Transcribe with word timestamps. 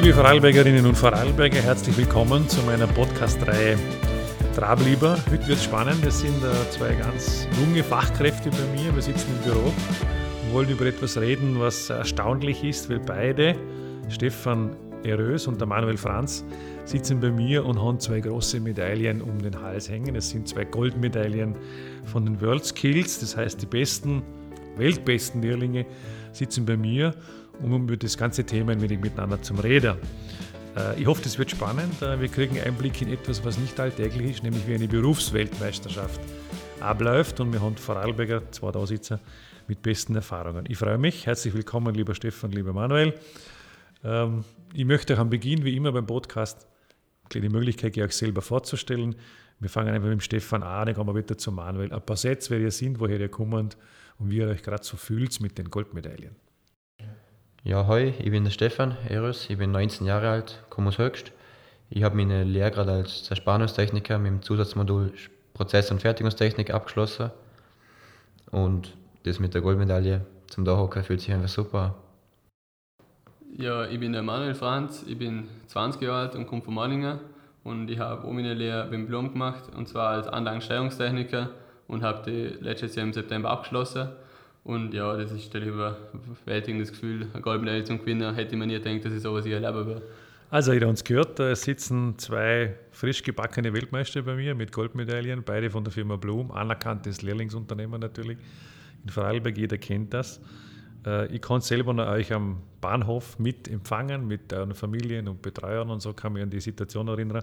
Liebe 0.00 0.14
Vorarlbergerinnen 0.14 0.86
und 0.86 0.94
Vorarlberger, 0.94 1.60
herzlich 1.60 1.96
willkommen 1.98 2.48
zu 2.48 2.62
meiner 2.62 2.86
Podcast-Reihe 2.86 3.76
Trablieber. 4.54 5.18
Heute 5.28 5.48
wird 5.48 5.58
spannend. 5.58 6.06
Es 6.06 6.20
sind 6.20 6.36
äh, 6.36 6.70
zwei 6.70 6.94
ganz 6.94 7.48
junge 7.60 7.82
Fachkräfte 7.82 8.48
bei 8.48 8.80
mir. 8.80 8.94
Wir 8.94 9.02
sitzen 9.02 9.26
im 9.36 9.50
Büro 9.50 9.66
und 9.66 10.52
wollen 10.52 10.68
über 10.68 10.86
etwas 10.86 11.20
reden, 11.20 11.58
was 11.58 11.90
erstaunlich 11.90 12.62
ist, 12.62 12.88
weil 12.88 13.00
beide, 13.00 13.56
Stefan 14.08 14.76
Erös 15.02 15.48
und 15.48 15.60
der 15.60 15.66
Manuel 15.66 15.96
Franz, 15.96 16.44
sitzen 16.84 17.18
bei 17.18 17.32
mir 17.32 17.66
und 17.66 17.82
haben 17.82 17.98
zwei 17.98 18.20
große 18.20 18.60
Medaillen 18.60 19.20
um 19.20 19.42
den 19.42 19.60
Hals 19.60 19.90
hängen. 19.90 20.14
Es 20.14 20.30
sind 20.30 20.46
zwei 20.46 20.62
Goldmedaillen 20.62 21.56
von 22.04 22.24
den 22.24 22.40
World 22.40 22.64
Skills, 22.64 23.18
das 23.18 23.36
heißt 23.36 23.60
die 23.62 23.66
besten, 23.66 24.22
weltbesten 24.76 25.42
Lehrlinge 25.42 25.86
sitzen 26.30 26.64
bei 26.64 26.76
mir, 26.76 27.14
um 27.60 27.84
über 27.84 27.96
das 27.96 28.16
ganze 28.16 28.44
Thema 28.44 28.72
ein 28.72 28.80
wenig 28.80 29.00
miteinander 29.00 29.40
zum 29.42 29.58
Reden. 29.58 29.96
Äh, 30.76 31.00
ich 31.00 31.06
hoffe, 31.06 31.22
das 31.22 31.38
wird 31.38 31.50
spannend. 31.50 32.00
Äh, 32.02 32.20
wir 32.20 32.28
kriegen 32.28 32.60
Einblick 32.60 33.02
in 33.02 33.12
etwas, 33.12 33.44
was 33.44 33.58
nicht 33.58 33.78
alltäglich 33.80 34.30
ist, 34.30 34.42
nämlich 34.42 34.66
wie 34.66 34.74
eine 34.74 34.88
Berufsweltmeisterschaft 34.88 36.20
abläuft. 36.80 37.40
Und 37.40 37.52
wir 37.52 37.60
haben 37.60 37.76
Vorarlberger, 37.76 38.50
zwei 38.52 38.70
da 38.70 38.84
mit 39.66 39.82
besten 39.82 40.14
Erfahrungen. 40.14 40.64
Ich 40.68 40.78
freue 40.78 40.98
mich. 40.98 41.26
Herzlich 41.26 41.52
willkommen, 41.54 41.94
lieber 41.94 42.14
Stefan, 42.14 42.52
lieber 42.52 42.72
Manuel. 42.72 43.14
Ähm, 44.04 44.44
ich 44.72 44.84
möchte 44.84 45.14
euch 45.14 45.18
am 45.18 45.30
Beginn, 45.30 45.64
wie 45.64 45.76
immer 45.76 45.92
beim 45.92 46.06
Podcast, 46.06 46.66
die 47.34 47.40
Möglichkeit 47.48 47.92
geben, 47.92 48.06
euch 48.06 48.16
selber 48.16 48.40
vorzustellen. 48.40 49.16
Wir 49.60 49.68
fangen 49.68 49.92
einfach 49.92 50.08
mit 50.08 50.18
dem 50.18 50.20
Stefan 50.20 50.62
an, 50.62 50.86
dann 50.86 50.94
kommen 50.94 51.14
wir 51.14 51.20
wieder 51.20 51.36
zu 51.36 51.50
Manuel. 51.50 51.92
Ein 51.92 52.00
paar 52.02 52.16
Sätze, 52.16 52.50
wer 52.50 52.60
ihr 52.60 52.70
seid, 52.70 53.00
woher 53.00 53.18
ihr 53.18 53.28
kommt 53.28 53.76
und 54.18 54.30
wie 54.30 54.36
ihr 54.36 54.46
euch 54.46 54.62
gerade 54.62 54.84
so 54.84 54.96
fühlt 54.96 55.40
mit 55.40 55.58
den 55.58 55.68
Goldmedaillen. 55.68 56.36
Ja, 57.64 57.88
hi, 57.88 58.14
ich 58.18 58.30
bin 58.30 58.44
der 58.44 58.52
Stefan 58.52 58.96
Eros, 59.08 59.50
ich 59.50 59.58
bin 59.58 59.72
19 59.72 60.06
Jahre 60.06 60.30
alt, 60.30 60.62
komme 60.70 60.88
aus 60.88 60.98
Höchst. 60.98 61.32
Ich 61.90 62.04
habe 62.04 62.16
meine 62.16 62.44
Lehre 62.44 62.70
gerade 62.70 62.92
als 62.92 63.24
Zerspannungstechniker 63.24 64.16
mit 64.18 64.30
dem 64.30 64.42
Zusatzmodul 64.42 65.12
Prozess- 65.54 65.90
und 65.90 66.00
Fertigungstechnik 66.00 66.72
abgeschlossen. 66.72 67.32
Und 68.52 68.96
das 69.24 69.40
mit 69.40 69.54
der 69.54 69.60
Goldmedaille 69.60 70.24
zum 70.46 70.64
Dahocker 70.64 71.02
fühlt 71.02 71.20
sich 71.20 71.32
einfach 71.32 71.48
super 71.48 71.96
Ja, 73.56 73.86
ich 73.86 73.98
bin 73.98 74.12
der 74.12 74.22
Manuel 74.22 74.54
Franz, 74.54 75.04
ich 75.08 75.18
bin 75.18 75.48
20 75.66 76.00
Jahre 76.00 76.28
alt 76.28 76.36
und 76.36 76.46
komme 76.46 76.62
von 76.62 76.74
Manninger. 76.74 77.18
Und 77.64 77.90
ich 77.90 77.98
habe 77.98 78.22
auch 78.22 78.32
meine 78.32 78.54
Lehre 78.54 78.86
beim 78.88 79.08
Blum 79.08 79.32
gemacht, 79.32 79.64
und 79.76 79.88
zwar 79.88 80.10
als 80.10 80.28
Anlagensteuerungstechniker 80.28 81.50
und 81.88 82.04
habe 82.04 82.30
die 82.30 82.64
letztes 82.64 82.94
Jahr 82.94 83.04
im 83.04 83.12
September 83.12 83.50
abgeschlossen. 83.50 84.10
Und 84.68 84.92
ja, 84.92 85.16
das 85.16 85.32
ist 85.32 85.56
ein 85.56 85.62
überwältigendes 85.62 86.90
Gefühl, 86.90 87.26
eine 87.32 87.40
Goldmedaille 87.40 87.84
zum 87.84 88.00
Gewinnen. 88.00 88.34
Hätte 88.34 88.54
man 88.54 88.68
nie 88.68 88.74
gedacht, 88.74 89.02
dass 89.02 89.14
ich 89.14 89.22
sowas 89.22 89.46
hier 89.46 89.62
erleben. 89.62 90.02
Also, 90.50 90.74
ihr 90.74 90.80
habt 90.80 90.90
uns 90.90 91.04
gehört, 91.04 91.38
da 91.38 91.56
sitzen 91.56 92.18
zwei 92.18 92.76
frisch 92.90 93.22
gebackene 93.22 93.72
Weltmeister 93.72 94.20
bei 94.20 94.34
mir 94.34 94.54
mit 94.54 94.70
Goldmedaillen, 94.70 95.42
beide 95.42 95.70
von 95.70 95.84
der 95.84 95.92
Firma 95.94 96.16
Blum, 96.16 96.50
anerkanntes 96.50 97.22
Lehrlingsunternehmen 97.22 97.98
natürlich. 97.98 98.36
In 99.04 99.08
Vorarlberg, 99.08 99.56
jeder 99.56 99.78
kennt 99.78 100.12
das. 100.12 100.38
Äh, 101.06 101.34
ich 101.34 101.40
kann 101.40 101.62
selber 101.62 101.94
noch 101.94 102.06
euch 102.06 102.30
am 102.34 102.60
Bahnhof 102.82 103.38
mit 103.38 103.68
empfangen, 103.68 104.28
mit 104.28 104.52
euren 104.52 104.74
Familien 104.74 105.28
und 105.28 105.40
Betreuern 105.40 105.88
und 105.88 106.00
so 106.00 106.12
kann 106.12 106.34
mich 106.34 106.42
an 106.42 106.50
die 106.50 106.60
Situation 106.60 107.08
erinnern. 107.08 107.42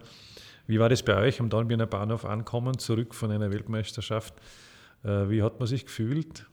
Wie 0.67 0.79
war 0.79 0.89
das 0.89 1.01
bei 1.01 1.17
euch 1.17 1.39
am 1.39 1.49
Dornbirner 1.49 1.87
Bahnhof 1.87 2.23
ankommen, 2.23 2.77
zurück 2.77 3.15
von 3.15 3.31
einer 3.31 3.49
Weltmeisterschaft? 3.49 4.35
Äh, 5.03 5.27
wie 5.27 5.41
hat 5.41 5.57
man 5.57 5.67
sich 5.67 5.87
gefühlt? 5.87 6.45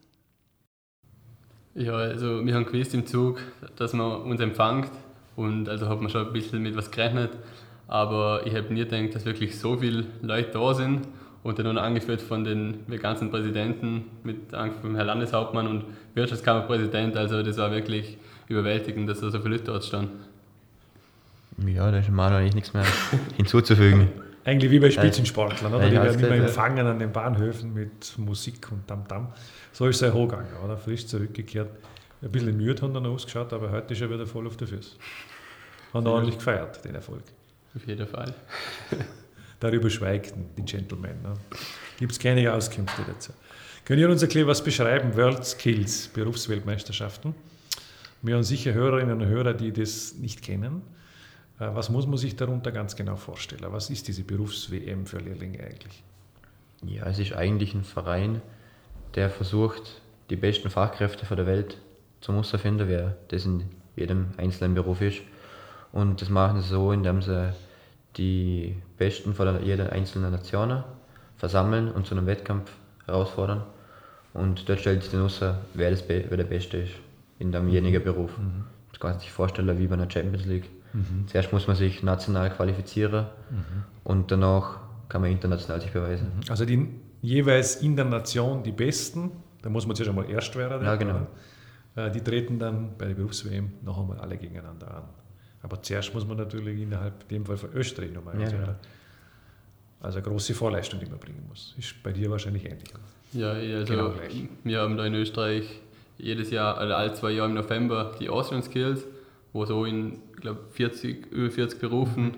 Ja, 1.74 1.94
also 1.94 2.44
wir 2.44 2.54
haben 2.54 2.66
gewusst 2.66 2.92
im 2.92 3.06
Zug, 3.06 3.40
dass 3.76 3.94
man 3.94 4.22
uns 4.22 4.40
empfängt 4.40 4.90
und 5.36 5.68
also 5.68 5.88
hat 5.88 6.00
man 6.00 6.10
schon 6.10 6.26
ein 6.26 6.32
bisschen 6.32 6.62
mit 6.62 6.76
was 6.76 6.90
gerechnet, 6.90 7.30
aber 7.88 8.42
ich 8.46 8.54
habe 8.54 8.72
nie 8.72 8.84
gedacht, 8.84 9.14
dass 9.14 9.24
wirklich 9.24 9.58
so 9.58 9.78
viele 9.78 10.04
Leute 10.20 10.50
da 10.52 10.74
sind 10.74 11.08
und 11.42 11.58
dann 11.58 11.78
angeführt 11.78 12.20
von 12.20 12.44
den 12.44 12.84
ganzen 13.00 13.30
Präsidenten, 13.30 14.04
mit 14.22 14.36
vom 14.82 14.94
Herrn 14.94 15.06
Landeshauptmann 15.06 15.66
und 15.66 15.84
Wirtschaftskammerpräsident, 16.14 17.16
also 17.16 17.42
das 17.42 17.56
war 17.56 17.70
wirklich 17.70 18.18
überwältigend, 18.48 19.08
dass 19.08 19.20
da 19.20 19.30
so 19.30 19.40
viele 19.40 19.56
Leute 19.56 19.64
dort 19.64 19.84
standen. 19.84 20.20
Ja, 21.66 21.90
da 21.90 21.98
ist 21.98 22.10
Manuel 22.10 22.42
eigentlich 22.42 22.54
nichts 22.54 22.74
mehr 22.74 22.84
hinzuzufügen. 23.36 24.08
Eigentlich 24.44 24.70
wie 24.70 24.80
bei 24.80 24.90
Spitzensportlern, 24.90 25.72
oder? 25.72 25.88
Die 25.88 25.94
werden 25.94 26.18
immer 26.18 26.34
empfangen 26.34 26.86
an 26.86 26.98
den 26.98 27.12
Bahnhöfen 27.12 27.72
mit 27.72 28.18
Musik 28.18 28.70
und 28.72 28.86
Tamtam. 28.88 29.26
-Tam. 29.26 29.28
So 29.72 29.86
ist 29.86 30.02
es 30.02 30.12
hochgegangen, 30.12 30.52
oder? 30.64 30.76
Frisch 30.76 31.06
zurückgekehrt. 31.06 31.70
Ein 32.20 32.30
bisschen 32.30 32.56
müde 32.56 32.82
haben 32.82 32.94
dann 32.94 33.06
ausgeschaut, 33.06 33.52
aber 33.52 33.70
heute 33.70 33.94
ist 33.94 34.00
er 34.00 34.10
wieder 34.10 34.26
voll 34.26 34.46
auf 34.46 34.56
der 34.56 34.68
Füße. 34.68 34.96
Haben 35.92 36.06
ja. 36.06 36.12
ordentlich 36.12 36.38
gefeiert, 36.38 36.84
den 36.84 36.94
Erfolg. 36.94 37.22
Auf 37.74 37.86
jeden 37.86 38.06
Fall. 38.06 38.34
Darüber 39.60 39.90
schweigten 39.90 40.46
die 40.56 40.62
Gentlemen. 40.62 41.22
Ne? 41.22 41.34
Gibt 41.98 42.12
es 42.12 42.18
keine 42.18 42.52
Auskünfte 42.52 43.02
dazu. 43.06 43.32
Können 43.84 44.00
ihr 44.00 44.10
uns 44.10 44.22
erklären, 44.22 44.46
was 44.46 44.62
beschreiben 44.62 45.16
World 45.16 45.44
Skills, 45.44 46.08
Berufsweltmeisterschaften? 46.08 47.34
Wir 48.22 48.36
haben 48.36 48.44
sicher 48.44 48.72
Hörerinnen 48.72 49.20
und 49.20 49.26
Hörer, 49.26 49.54
die 49.54 49.72
das 49.72 50.14
nicht 50.14 50.42
kennen. 50.42 50.82
Äh, 51.62 51.74
was 51.74 51.90
muss 51.90 52.06
man 52.06 52.18
sich 52.18 52.36
darunter 52.36 52.72
ganz 52.72 52.96
genau 52.96 53.16
vorstellen? 53.16 53.64
Was 53.72 53.90
ist 53.90 54.08
diese 54.08 54.24
Berufs-WM 54.24 55.06
für 55.06 55.18
Lehrlinge 55.18 55.60
eigentlich? 55.60 56.02
Ja, 56.84 57.06
es 57.06 57.18
ist 57.18 57.34
eigentlich 57.34 57.74
ein 57.74 57.84
Verein, 57.84 58.42
der 59.14 59.30
versucht, 59.30 60.02
die 60.30 60.36
besten 60.36 60.70
Fachkräfte 60.70 61.26
von 61.26 61.36
der 61.36 61.46
Welt 61.46 61.78
zu 62.20 62.42
finden, 62.42 62.88
wer 62.88 63.16
das 63.28 63.44
in 63.44 63.64
jedem 63.96 64.28
einzelnen 64.36 64.74
Beruf 64.74 65.00
ist. 65.00 65.20
Und 65.92 66.20
das 66.20 66.30
machen 66.30 66.60
sie 66.60 66.68
so, 66.68 66.92
indem 66.92 67.22
sie 67.22 67.52
die 68.16 68.76
Besten 68.98 69.34
von 69.34 69.62
jeder 69.64 69.92
einzelnen 69.92 70.32
Nation 70.32 70.82
versammeln 71.36 71.90
und 71.90 72.06
zu 72.06 72.14
einem 72.14 72.26
Wettkampf 72.26 72.72
herausfordern. 73.06 73.62
Und 74.32 74.68
dort 74.68 74.80
stellt 74.80 75.02
sich 75.02 75.12
dann 75.12 75.22
raus, 75.22 75.40
wer, 75.74 75.90
das, 75.90 76.08
wer 76.08 76.36
der 76.36 76.44
Beste 76.44 76.78
ist 76.78 76.94
in 77.38 77.52
demjenigen 77.52 78.00
mhm. 78.00 78.04
Beruf. 78.04 78.38
Mhm. 78.38 78.64
Das 78.90 79.00
kann 79.00 79.10
man 79.12 79.20
sich 79.20 79.30
vorstellen 79.30 79.78
wie 79.78 79.86
bei 79.86 79.94
einer 79.94 80.10
Champions 80.10 80.46
League. 80.46 80.68
Mhm. 80.92 81.26
Zuerst 81.26 81.52
muss 81.52 81.66
man 81.66 81.76
sich 81.76 82.02
national 82.02 82.50
qualifizieren 82.50 83.26
mhm. 83.50 83.84
und 84.04 84.30
danach 84.30 84.80
kann 85.08 85.20
man 85.20 85.30
international 85.30 85.80
sich 85.80 85.92
beweisen. 85.92 86.28
Mhm. 86.36 86.50
Also 86.50 86.64
die 86.64 86.88
jeweils 87.20 87.76
in 87.76 87.96
der 87.96 88.04
Nation 88.04 88.62
die 88.62 88.72
Besten, 88.72 89.30
da 89.62 89.70
muss 89.70 89.86
man 89.86 89.96
zuerst 89.96 90.10
einmal 90.10 90.28
erst 90.30 90.56
werden. 90.56 90.84
Ja, 90.84 90.96
genau. 90.96 91.26
Äh, 91.94 92.10
die 92.10 92.20
treten 92.20 92.58
dann 92.58 92.96
bei 92.98 93.06
der 93.06 93.14
Berufs-WM 93.14 93.72
noch 93.82 93.98
einmal 93.98 94.18
alle 94.18 94.36
gegeneinander 94.36 94.96
an. 94.96 95.04
Aber 95.62 95.80
zuerst 95.80 96.12
muss 96.12 96.26
man 96.26 96.36
natürlich 96.36 96.80
innerhalb 96.80 97.28
dem 97.28 97.46
Fall 97.46 97.56
von 97.56 97.72
Österreich 97.72 98.12
nochmal 98.12 98.40
ja, 98.40 98.48
ja. 98.48 98.76
Also 100.00 100.18
eine 100.18 100.26
große 100.26 100.52
Vorleistung, 100.54 100.98
die 100.98 101.06
man 101.06 101.20
bringen 101.20 101.44
muss. 101.48 101.76
Ist 101.78 102.02
bei 102.02 102.10
dir 102.10 102.28
wahrscheinlich 102.28 102.64
ähnlich. 102.64 102.92
Ja, 103.32 103.52
also 103.52 103.92
genau 103.92 104.12
wir 104.64 104.80
haben 104.80 104.96
da 104.96 105.06
in 105.06 105.14
Österreich 105.14 105.80
jedes 106.18 106.50
Jahr, 106.50 106.76
also 106.76 106.94
alle 106.94 107.12
zwei 107.14 107.30
Jahre 107.30 107.50
im 107.50 107.54
November 107.54 108.12
die 108.18 108.28
Austrian 108.28 108.62
Skills, 108.62 109.04
wo 109.52 109.64
so 109.64 109.84
in 109.84 110.20
glaube 110.40 110.60
40, 110.70 111.26
über 111.32 111.50
40 111.50 111.80
Berufen 111.80 112.36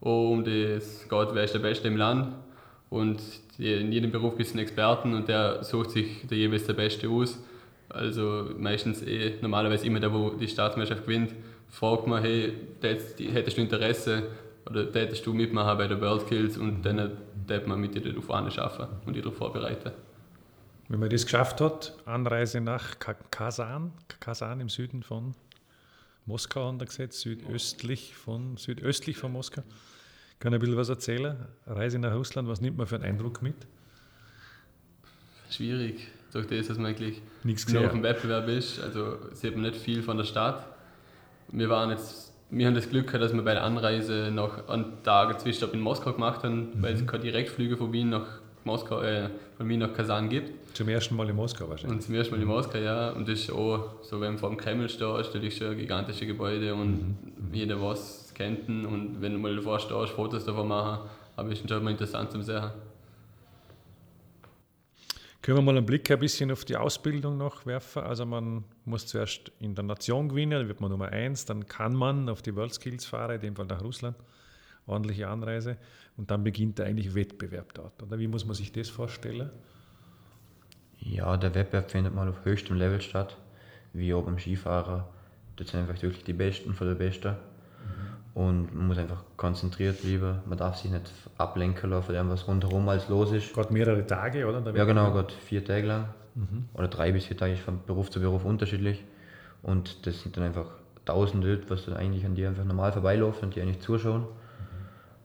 um 0.00 0.44
das 0.44 1.06
geht, 1.08 1.28
wer 1.34 1.44
ist 1.44 1.54
der 1.54 1.58
Beste 1.58 1.88
im 1.88 1.96
Land. 1.96 2.34
Und 2.88 3.20
in 3.58 3.92
jedem 3.92 4.10
Beruf 4.10 4.36
gibt 4.36 4.48
es 4.48 4.52
einen 4.52 4.62
Experten 4.62 5.14
und 5.14 5.28
der 5.28 5.62
sucht 5.62 5.90
sich 5.90 6.26
der 6.26 6.38
jeweils 6.38 6.64
der 6.64 6.72
Beste 6.72 7.08
aus. 7.08 7.38
Also 7.88 8.46
meistens 8.56 9.02
eh 9.02 9.34
normalerweise 9.40 9.86
immer 9.86 10.00
der, 10.00 10.12
wo 10.12 10.30
die 10.30 10.48
Staatsmeisterschaft 10.48 11.06
gewinnt, 11.06 11.34
fragt 11.68 12.06
man, 12.06 12.22
hey, 12.22 12.54
hättest 12.82 13.58
du 13.58 13.60
Interesse 13.60 14.28
oder 14.68 14.86
hättest 14.92 15.26
du 15.26 15.34
mitmachen 15.34 15.78
bei 15.78 15.86
der 15.86 16.00
World 16.00 16.22
Skills 16.22 16.56
und 16.56 16.82
dann 16.82 17.12
wird 17.46 17.66
man 17.66 17.80
mit 17.80 17.94
dir 17.94 18.00
darauf 18.00 18.30
anschaffen 18.30 18.86
und 19.06 19.14
dich 19.14 19.22
darauf 19.22 19.36
vorbereiten. 19.36 19.90
Wenn 20.88 21.00
man 21.00 21.10
das 21.10 21.24
geschafft 21.24 21.60
hat, 21.60 21.94
Anreise 22.06 22.60
nach 22.60 22.96
Kasan, 23.30 23.92
Kasan 24.18 24.60
im 24.60 24.68
Süden 24.68 25.02
von 25.02 25.34
Moskau 26.30 26.66
haben 26.66 26.78
wir 26.78 26.86
gesetzt, 26.86 27.20
südöstlich 27.20 28.14
von, 28.14 28.56
südöstlich 28.56 29.16
von 29.16 29.32
Moskau. 29.32 29.62
Kann 30.38 30.54
ein 30.54 30.60
bisschen 30.60 30.76
was 30.76 30.88
erzählen? 30.88 31.36
Reise 31.66 31.98
nach 31.98 32.14
Russland, 32.14 32.48
was 32.48 32.60
nimmt 32.60 32.78
man 32.78 32.86
für 32.86 32.94
einen 32.94 33.04
Eindruck 33.04 33.42
mit? 33.42 33.56
Schwierig, 35.50 36.06
durch 36.32 36.46
das, 36.46 36.68
dass 36.68 36.76
man 36.76 36.86
eigentlich 36.86 37.20
Nichts 37.42 37.68
nur 37.68 37.84
auf 37.84 37.90
dem 37.90 38.04
Wettbewerb 38.04 38.46
ist. 38.46 38.80
Also 38.80 39.18
sieht 39.32 39.54
man 39.56 39.62
nicht 39.62 39.76
viel 39.76 40.04
von 40.04 40.16
der 40.18 40.24
Stadt. 40.24 40.64
Wir 41.48 41.68
waren 41.68 41.90
jetzt, 41.90 42.32
wir 42.50 42.68
haben 42.68 42.76
das 42.76 42.88
Glück 42.88 43.08
gehabt, 43.08 43.24
dass 43.24 43.32
wir 43.32 43.42
bei 43.42 43.54
der 43.54 43.64
Anreise 43.64 44.30
noch 44.32 44.68
einen 44.68 45.02
Tag 45.02 45.40
Zwischenstopp 45.40 45.74
in 45.74 45.80
Moskau 45.80 46.12
gemacht 46.12 46.44
haben, 46.44 46.76
mhm. 46.76 46.82
weil 46.82 46.94
es 46.94 47.04
keine 47.08 47.24
Direktflüge 47.24 47.76
von 47.76 47.92
Wien 47.92 48.10
nach 48.10 48.39
Moskau, 48.64 49.02
äh, 49.02 49.30
von 49.56 49.68
Wien 49.68 49.80
nach 49.80 49.92
Kasan 49.92 50.28
gibt. 50.28 50.76
Zum 50.76 50.88
ersten 50.88 51.16
Mal 51.16 51.28
in 51.28 51.36
Moskau 51.36 51.68
wahrscheinlich. 51.68 51.98
Und 51.98 52.02
zum 52.02 52.14
ersten 52.14 52.34
Mal 52.34 52.42
in 52.42 52.48
Moskau, 52.48 52.78
ja. 52.78 53.10
Und 53.10 53.28
das 53.28 53.40
ist 53.40 53.52
auch, 53.52 54.02
so 54.02 54.20
wenn 54.20 54.32
man 54.32 54.38
vor 54.38 54.50
dem 54.50 54.58
Kreml 54.58 54.88
steht, 54.88 55.20
ist 55.20 55.26
natürlich 55.34 55.56
schon 55.56 55.68
ein 55.68 55.78
gigantisches 55.78 56.26
Gebäude 56.26 56.74
und 56.74 56.90
mhm. 56.90 57.54
jeder 57.54 57.80
was 57.80 58.32
kennt 58.34 58.68
ihn. 58.68 58.86
Und 58.86 59.20
wenn 59.20 59.32
du 59.32 59.38
mal 59.38 59.54
davor 59.54 59.78
stehst, 59.78 60.12
Fotos 60.12 60.44
davon 60.44 60.68
machen, 60.68 61.08
aber 61.36 61.50
ist 61.50 61.68
schon 61.68 61.84
mal 61.84 61.90
interessant 61.90 62.30
zum 62.30 62.42
Sehen. 62.42 62.70
Können 65.42 65.56
wir 65.56 65.62
mal 65.62 65.76
einen 65.78 65.86
Blick 65.86 66.10
ein 66.10 66.18
bisschen 66.18 66.52
auf 66.52 66.66
die 66.66 66.76
Ausbildung 66.76 67.38
noch 67.38 67.64
werfen? 67.64 68.02
Also 68.02 68.26
man 68.26 68.62
muss 68.84 69.06
zuerst 69.06 69.50
in 69.58 69.74
der 69.74 69.84
Nation 69.84 70.28
gewinnen, 70.28 70.52
dann 70.52 70.68
wird 70.68 70.82
man 70.82 70.90
Nummer 70.90 71.08
eins, 71.08 71.46
dann 71.46 71.66
kann 71.66 71.94
man 71.94 72.28
auf 72.28 72.42
die 72.42 72.54
World 72.54 72.74
Skills 72.74 73.06
fahren, 73.06 73.36
in 73.36 73.40
dem 73.40 73.56
Fall 73.56 73.64
nach 73.64 73.82
Russland, 73.82 74.16
ordentliche 74.86 75.28
Anreise 75.28 75.76
und 76.16 76.30
dann 76.30 76.44
beginnt 76.44 76.78
der 76.78 76.86
eigentlich 76.86 77.14
Wettbewerb 77.14 77.74
dort. 77.74 78.02
Oder 78.02 78.18
wie 78.18 78.28
muss 78.28 78.44
man 78.44 78.54
sich 78.54 78.72
das 78.72 78.88
vorstellen? 78.88 79.50
Ja, 80.98 81.36
der 81.36 81.54
Wettbewerb 81.54 81.90
findet 81.90 82.14
mal 82.14 82.28
auf 82.28 82.44
höchstem 82.44 82.76
Level 82.76 83.00
statt, 83.00 83.36
wie 83.92 84.12
auch 84.12 84.22
beim 84.22 84.38
Skifahrer. 84.38 85.08
Das 85.56 85.68
sind 85.68 85.80
einfach 85.80 86.00
wirklich 86.02 86.24
die 86.24 86.32
Besten 86.32 86.74
von 86.74 86.88
der 86.88 86.94
Besten. 86.94 87.36
Und 88.34 88.74
man 88.74 88.86
muss 88.86 88.98
einfach 88.98 89.24
konzentriert 89.36 90.02
bleiben. 90.02 90.38
Man 90.46 90.56
darf 90.56 90.76
sich 90.76 90.90
nicht 90.90 91.10
ablenken 91.36 91.90
lassen 91.90 92.06
von 92.06 92.14
dem, 92.14 92.28
was 92.28 92.46
rundherum 92.46 92.88
alles 92.88 93.08
los 93.08 93.32
ist. 93.32 93.52
Gerade 93.52 93.72
mehrere 93.72 94.06
Tage, 94.06 94.46
oder? 94.46 94.74
Ja, 94.74 94.84
genau, 94.84 95.12
gerade 95.12 95.34
vier 95.46 95.64
Tage 95.64 95.86
lang. 95.86 96.08
Mhm. 96.34 96.66
Oder 96.74 96.88
drei 96.88 97.10
bis 97.12 97.26
vier 97.26 97.36
Tage 97.36 97.54
ist 97.54 97.62
von 97.62 97.80
Beruf 97.84 98.10
zu 98.10 98.20
Beruf 98.20 98.44
unterschiedlich. 98.44 99.04
Und 99.62 100.06
das 100.06 100.22
sind 100.22 100.36
dann 100.36 100.44
einfach 100.44 100.66
tausend 101.04 101.44
Leute, 101.44 101.68
was 101.68 101.84
dann 101.86 101.96
eigentlich 101.96 102.24
an 102.24 102.34
dir 102.34 102.48
einfach 102.48 102.64
normal 102.64 102.92
vorbeilaufen 102.92 103.46
und 103.46 103.56
die 103.56 103.62
eigentlich 103.62 103.80
zuschauen. 103.80 104.26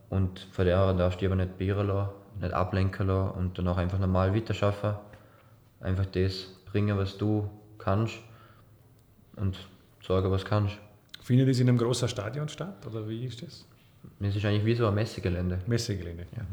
Und 0.10 0.48
von 0.52 0.66
der 0.66 0.94
darfst 0.94 1.22
du 1.22 1.26
aber 1.26 1.36
nicht 1.36 1.58
beeren 1.58 1.88
lassen, 1.88 2.12
nicht 2.40 2.54
ablenken 2.54 3.08
lassen 3.08 3.38
und 3.38 3.58
dann 3.58 3.68
auch 3.68 3.78
einfach 3.78 4.00
normal 4.00 4.36
weiterschaffen. 4.36 4.94
Einfach 5.80 6.06
das 6.06 6.48
bringen, 6.72 6.98
was 6.98 7.18
du 7.18 7.50
kannst 7.78 8.20
und 9.36 9.58
sagen, 10.06 10.32
was 10.32 10.46
kannst. 10.46 10.78
Findet 11.22 11.50
das 11.50 11.60
in 11.60 11.70
einem 11.70 11.78
großen 11.78 12.08
Stadion 12.08 12.48
statt 12.48 12.86
oder 12.86 13.08
wie 13.10 13.26
ist 13.26 13.42
das? 13.42 13.66
Es 14.20 14.36
ist 14.36 14.46
eigentlich 14.46 14.66
wie 14.66 14.76
so 14.76 14.88
ein 14.88 14.96
Messegelände. 14.96 15.60
Messegelände, 15.66 16.26
ja. 16.36 16.46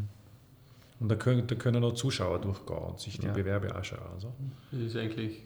Und 1.00 1.08
da 1.08 1.16
können, 1.16 1.46
da 1.46 1.54
können 1.56 1.82
auch 1.84 1.94
Zuschauer 1.94 2.40
durchgehen 2.40 2.76
und 2.76 3.00
sich 3.00 3.18
die 3.18 3.26
ja. 3.26 3.32
Bewerbe 3.32 3.74
anschauen. 3.74 4.06
Also. 4.14 4.32
Das 4.70 4.80
ist 4.80 4.96
eigentlich 4.96 5.42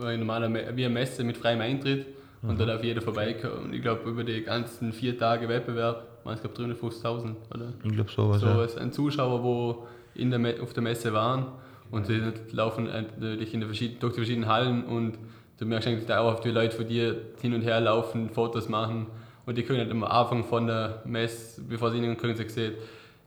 ein 0.00 0.20
normaler, 0.20 0.76
wie 0.76 0.84
eine 0.84 0.94
Messe 0.94 1.24
mit 1.24 1.36
freiem 1.36 1.60
Eintritt 1.60 2.06
und 2.42 2.54
mhm. 2.54 2.58
da 2.58 2.66
darf 2.66 2.84
jeder 2.84 3.02
vorbeikommen. 3.02 3.64
Und 3.64 3.74
ich 3.74 3.82
glaube, 3.82 4.08
über 4.08 4.24
die 4.24 4.42
ganzen 4.42 4.92
vier 4.92 5.18
Tage 5.18 5.48
Wettbewerb 5.48 6.06
es, 6.34 6.40
glaube 6.40 6.56
350.000, 6.56 7.34
oder? 7.54 7.72
Ich 7.84 7.92
glaube 7.92 8.10
sowas. 8.10 8.40
So 8.40 8.46
ja. 8.46 8.82
ein 8.82 8.92
Zuschauer, 8.92 9.42
wo 9.42 9.86
in 10.14 10.30
der, 10.30 10.62
auf 10.62 10.72
der 10.72 10.82
Messe 10.82 11.12
waren 11.12 11.46
und 11.90 12.06
sie 12.06 12.20
laufen 12.52 12.84
natürlich 12.84 13.54
in 13.54 13.60
der 13.60 13.68
durch 13.68 13.80
die 13.80 14.10
verschiedenen 14.10 14.48
Hallen 14.48 14.84
und 14.84 15.18
du 15.58 15.66
merkst 15.66 15.88
eigentlich 15.88 16.06
dauerhaft, 16.06 16.44
wie 16.44 16.50
Leute 16.50 16.76
von 16.76 16.86
dir 16.86 17.16
hin 17.40 17.54
und 17.54 17.62
her 17.62 17.80
laufen, 17.80 18.30
Fotos 18.30 18.68
machen 18.68 19.06
und 19.46 19.56
die 19.56 19.62
können 19.62 19.80
nicht 19.80 19.90
am 19.90 20.04
Anfang 20.04 20.44
von 20.44 20.66
der 20.66 21.02
Messe, 21.04 21.62
bevor 21.62 21.90
sie 21.90 21.98
ihnen 21.98 22.16
können, 22.16 22.36
sie 22.36 22.48
sehen, 22.48 22.74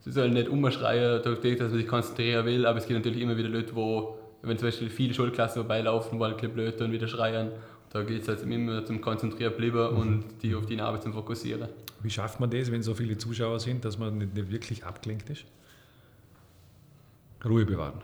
sie 0.00 0.12
sollen 0.12 0.32
nicht 0.32 0.48
umschreien, 0.48 1.22
dass 1.22 1.42
man 1.42 1.70
sich 1.70 1.86
konzentrieren 1.86 2.44
will, 2.46 2.66
aber 2.66 2.78
es 2.78 2.86
gibt 2.86 2.98
natürlich 2.98 3.22
immer 3.22 3.36
wieder 3.36 3.48
Leute, 3.48 3.74
wo, 3.74 4.18
wenn 4.42 4.58
zum 4.58 4.68
Beispiel 4.68 4.90
viele 4.90 5.14
Schulklassen 5.14 5.62
vorbeilaufen, 5.62 6.18
wollen 6.18 6.34
ein 6.34 6.50
blöd 6.52 6.80
und 6.80 6.92
wieder 6.92 7.08
schreien, 7.08 7.50
da 7.90 8.02
geht 8.02 8.22
es 8.22 8.28
halt 8.28 8.42
immer 8.42 8.84
zum 8.84 9.00
Konzentrieren 9.00 9.54
bleiben 9.56 9.92
mhm. 9.92 10.00
und 10.00 10.24
die 10.42 10.54
auf 10.54 10.66
die 10.66 10.80
Arbeit 10.80 11.02
zum 11.02 11.12
Fokussieren. 11.12 11.68
Wie 12.02 12.10
schafft 12.10 12.40
man 12.40 12.50
das, 12.50 12.70
wenn 12.70 12.82
so 12.82 12.94
viele 12.94 13.18
Zuschauer 13.18 13.60
sind, 13.60 13.84
dass 13.84 13.98
man 13.98 14.18
nicht 14.18 14.50
wirklich 14.50 14.84
abgelenkt 14.84 15.28
ist? 15.28 15.44
Ruhe 17.44 17.64
bewahren. 17.64 18.00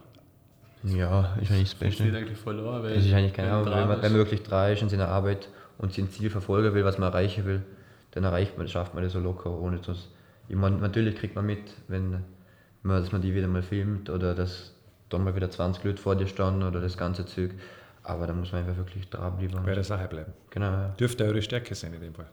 Ja, 0.83 1.35
ist 1.41 1.51
eigentlich 1.51 1.71
das 1.71 1.75
Beste. 1.75 2.05
Das 2.11 2.15
eigentlich 2.15 2.39
verloren, 2.39 2.83
weil 2.83 2.93
es 2.93 3.07
ist 3.07 3.13
eigentlich 3.13 3.33
keine 3.33 3.53
Ahnung, 3.53 3.67
wenn 3.67 3.89
man, 3.89 4.03
wenn 4.03 4.13
man 4.13 4.15
wirklich 4.15 4.43
drei 4.43 4.73
ist 4.73 4.83
in 4.83 4.89
seiner 4.89 5.09
Arbeit 5.09 5.49
und 5.79 5.93
sein 5.93 6.11
Ziel 6.11 6.31
verfolgen 6.31 6.75
will, 6.75 6.85
was 6.85 6.99
man 6.99 7.13
erreichen 7.13 7.45
will, 7.45 7.63
dann 8.13 8.25
erreicht 8.25 8.57
man, 8.57 8.69
schafft 8.69 8.95
man 8.95 9.03
das 9.03 9.13
so 9.13 9.21
locker, 9.21 9.51
ohne 9.51 9.79
das. 9.79 10.09
Ich 10.49 10.57
meine, 10.57 10.77
natürlich 10.77 11.17
kriegt 11.17 11.35
man 11.35 11.47
mit, 11.47 11.59
wenn 11.89 12.23
man, 12.83 13.03
dass 13.03 13.13
man 13.13 13.21
die 13.21 13.35
wieder 13.35 13.49
mal 13.49 13.63
filmt 13.63 14.11
oder 14.11 14.35
dass 14.35 14.73
dann 15.09 15.25
mal 15.25 15.35
wieder 15.35 15.51
20 15.51 15.85
Leute 15.85 16.03
vor 16.03 16.17
dir 16.17 16.27
standen 16.27 16.63
oder 16.63 16.81
das 16.81 16.97
ganze 16.97 17.27
Zeug. 17.27 17.53
Aber 18.07 18.29
da 18.29 18.33
muss 18.33 18.53
man 18.53 18.63
einfach 18.63 18.77
wirklich 18.77 19.09
dranbleiben. 19.11 19.65
Bei 19.65 19.75
der 19.75 19.83
Sache 19.83 20.07
bleiben. 20.07 20.33
Genau. 20.51 20.67
Ja. 20.67 20.89
Dürfte 20.91 21.25
eure 21.25 21.43
Stärke 21.43 21.75
sein 21.75 21.93
in 21.93 22.01
dem 22.01 22.15
Fall. 22.15 22.29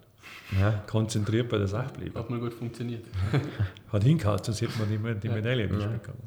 Ja. 0.60 0.84
Konzentriert 0.86 1.50
bei 1.50 1.58
der 1.58 1.68
Sache 1.68 1.92
bleiben. 1.94 2.16
Hat 2.16 2.30
mal 2.30 2.40
gut 2.40 2.54
funktioniert. 2.54 3.04
Hat 3.92 4.04
hingehauen, 4.04 4.40
sonst 4.44 4.62
hätte 4.62 4.78
man 4.78 4.88
die, 4.88 5.20
die 5.20 5.30
Medaille 5.30 5.68
nicht 5.68 5.82
ja. 5.82 5.88
bekommen. 5.88 6.22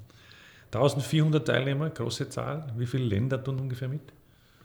1400 0.73 1.47
Teilnehmer, 1.47 1.91
große 1.91 2.29
Zahl. 2.29 2.67
Wie 2.77 2.87
viele 2.87 3.05
Länder 3.05 3.43
tun 3.43 3.61
ungefähr 3.61 3.89
mit? 3.89 4.01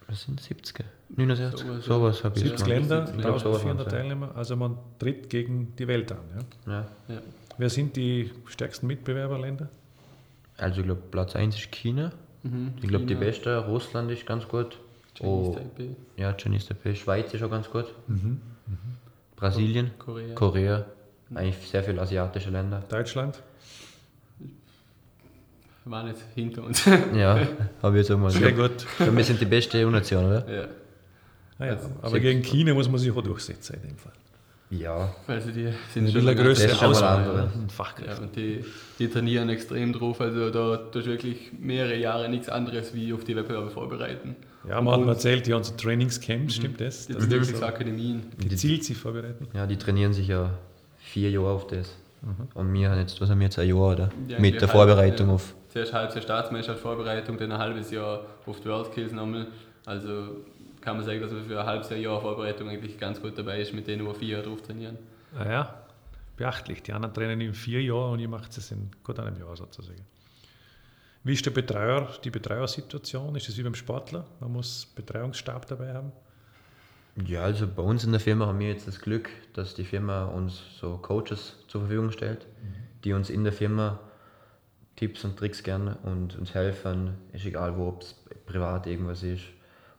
Das 0.07 0.24
sind 0.24 0.42
70. 0.42 0.84
69. 1.16 1.60
Sowas, 1.60 1.86
sowas 1.86 2.24
habe 2.24 2.39
ich 2.39 2.44
70 2.44 2.68
Länder, 2.68 3.07
1400 3.07 3.88
Teilnehmer. 3.88 4.36
Also 4.36 4.56
man 4.56 4.80
tritt 4.98 5.30
gegen 5.30 5.75
die 5.75 5.88
Welt 5.88 6.12
an. 6.12 6.18
Ja? 6.66 6.74
Ja. 6.74 6.88
ja. 7.07 7.22
Wer 7.60 7.69
sind 7.69 7.95
die 7.95 8.31
stärksten 8.48 8.88
Mitbewerberländer? 8.88 9.69
Also 10.57 10.81
ich 10.81 10.88
glaube 10.88 11.01
Platz 11.12 11.36
1 11.36 11.56
ist 11.56 11.72
China. 11.72 12.12
Mhm, 12.43 12.73
ich 12.81 12.88
glaube 12.88 13.05
die 13.05 13.15
beste, 13.15 13.57
Russland 13.65 14.11
ist 14.11 14.25
ganz 14.25 14.47
gut. 14.47 14.77
Chinese 15.15 15.49
oh, 15.49 15.53
Taipei. 15.53 15.95
Ja, 16.17 16.33
Chinese 16.33 16.67
Taipei. 16.69 16.95
Schweiz 16.95 17.33
ist 17.33 17.43
auch 17.43 17.49
ganz 17.49 17.69
gut. 17.69 17.85
Mhm. 18.07 18.41
Mhm. 18.67 18.77
Brasilien, 19.35 19.91
Korea. 19.99 20.35
Korea. 20.35 20.85
Eigentlich 21.33 21.69
sehr 21.69 21.83
viele 21.83 22.01
asiatische 22.01 22.49
Länder. 22.49 22.83
Deutschland? 22.89 23.41
war 25.85 26.03
nicht 26.03 26.17
hinter 26.35 26.63
uns. 26.63 26.85
ja, 26.85 27.47
habe 27.81 27.97
ich 27.97 28.03
jetzt 28.03 28.11
auch 28.11 28.17
mal 28.17 28.29
Sehr 28.31 28.51
gut. 28.51 28.85
Wir 28.99 29.23
sind 29.23 29.41
die 29.41 29.45
beste 29.45 29.85
EU-Nation, 29.85 30.25
oder? 30.25 30.53
Ja. 30.53 30.67
Ah, 31.57 31.65
ja. 31.65 31.77
Aber 32.01 32.19
gegen 32.19 32.41
China 32.41 32.73
muss 32.73 32.89
man 32.89 32.99
sich 32.99 33.11
auch 33.11 33.21
durchsetzen 33.21 33.75
in 33.81 33.89
dem 33.89 33.97
Fall. 33.97 34.13
Ja. 34.71 35.13
Also 35.27 35.51
die 35.51 35.68
sind 35.94 36.12
schon 36.12 36.27
eine 36.27 36.35
größere 36.35 36.88
Auswahl. 36.88 37.50
Ja, 38.07 38.18
und 38.18 38.35
die, 38.35 38.63
die 38.97 39.07
trainieren 39.09 39.50
extrem 39.50 39.91
drauf. 39.91 40.21
Also 40.21 40.50
da 40.50 40.77
tust 40.77 41.06
du 41.06 41.12
wirklich 41.12 41.51
mehrere 41.59 41.97
Jahre 41.97 42.29
nichts 42.29 42.47
anderes 42.50 42.94
wie 42.94 43.13
auf 43.13 43.23
die 43.25 43.35
Wettbewerbe 43.35 43.69
vorbereiten. 43.69 44.35
Ja, 44.68 44.79
man 44.81 44.94
hat 44.94 45.01
mir 45.01 45.12
erzählt, 45.12 45.45
die 45.45 45.53
haben 45.53 45.63
so 45.63 45.73
Trainingscamps, 45.75 46.56
stimmt 46.56 46.79
das? 46.79 47.07
Die 47.07 47.13
Trainingsakademien. 47.13 48.23
Gezielt 48.47 48.85
sich 48.85 48.97
vorbereiten. 48.97 49.47
Ja, 49.53 49.68
die 49.68 49.77
trainieren 49.77 50.13
sich 50.13 50.27
ja 50.27 50.51
vier 51.00 51.29
Jahre 51.31 51.50
auf 51.50 51.67
das. 51.67 51.97
Mhm. 52.21 52.47
Und 52.53 52.74
wir 52.74 52.89
haben 52.89 53.00
jetzt, 53.00 53.19
was 53.19 53.29
haben 53.29 53.39
wir 53.39 53.45
jetzt, 53.45 53.59
ein 53.59 53.67
Jahr, 53.67 53.91
oder? 53.91 54.09
Ja, 54.27 54.39
Mit 54.39 54.62
der 54.62 54.67
Vorbereitung 54.67 55.27
ja. 55.27 55.33
auf 55.33 55.56
zuerst 55.69 55.94
halbes 55.94 56.15
Jahr 56.15 56.24
Staatsmeisterschaft 56.24 56.81
Vorbereitung, 56.81 57.38
dann 57.38 57.51
ein 57.51 57.57
halbes 57.57 57.91
Jahr 57.91 58.25
auf 58.45 58.59
die 58.59 58.69
World 58.69 58.88
Skills 58.91 59.12
nochmal. 59.12 59.47
Also 59.85 60.44
kann 60.81 60.98
man 60.98 61.06
sagen, 61.06 61.22
dass 61.22 61.31
man 61.31 61.45
für 61.45 61.60
ein 61.60 61.66
halbes 61.66 61.89
Jahr 61.89 62.19
Vorbereitung 62.19 62.69
eigentlich 62.69 62.98
ganz 62.98 63.22
gut 63.22 63.38
dabei 63.38 63.62
ist, 63.62 63.74
mit 63.74 63.88
denen 63.88 64.06
wir 64.06 64.16
vier 64.16 64.38
Jahre 64.38 64.44
drauf 64.44 64.62
trainieren. 64.62 64.98
Naja, 65.33 65.62
ah 65.62 65.81
beachtlich. 66.42 66.81
Die 66.81 66.94
anderen 66.94 67.13
trainieren 67.13 67.42
in 67.42 67.54
vier 67.54 67.81
Jahren 67.83 68.13
und 68.13 68.19
ihr 68.19 68.28
macht 68.28 68.57
es 68.57 68.72
in 68.72 68.89
gut 69.04 69.19
einem 69.19 69.38
Jahr 69.38 69.56
sozusagen. 69.56 70.04
Wie 71.24 71.33
ist 71.33 71.45
der 71.45 71.51
Betreuer, 71.51 72.10
die 72.24 72.31
Betreuersituation? 72.31 73.36
Ist 73.36 73.48
das 73.48 73.57
wie 73.57 73.63
beim 73.63 73.75
Sportler? 73.75 74.25
Man 74.39 74.51
muss 74.51 74.88
Betreuungsstab 74.95 75.68
dabei 75.68 75.94
haben? 75.94 76.12
Ja, 77.27 77.44
also 77.44 77.67
bei 77.67 77.84
uns 77.84 78.03
in 78.03 78.12
der 78.12 78.20
Firma 78.20 78.48
haben 78.48 78.58
wir 78.58 78.70
jetzt 78.70 78.88
das 78.88 79.00
Glück, 79.00 79.29
dass 79.53 79.75
die 79.75 79.84
Firma 79.84 80.25
uns 80.25 80.62
so 80.79 80.98
Coaches 80.98 81.58
zur 81.67 81.82
Verfügung 81.82 82.12
stellt, 82.12 82.48
mhm. 82.48 82.74
die 83.03 83.13
uns 83.13 83.29
in 83.29 83.44
der 83.44 83.53
Firma 83.53 84.00
Tipps 84.96 85.24
und 85.24 85.38
Tricks 85.38 85.62
gerne 85.62 85.98
und 86.03 86.38
uns 86.39 86.55
helfen. 86.55 87.15
Ist 87.34 87.46
egal, 87.46 87.77
wo 87.77 87.98
es 88.01 88.15
privat 88.48 88.88
irgendwas 88.88 89.22
ist. 89.22 89.44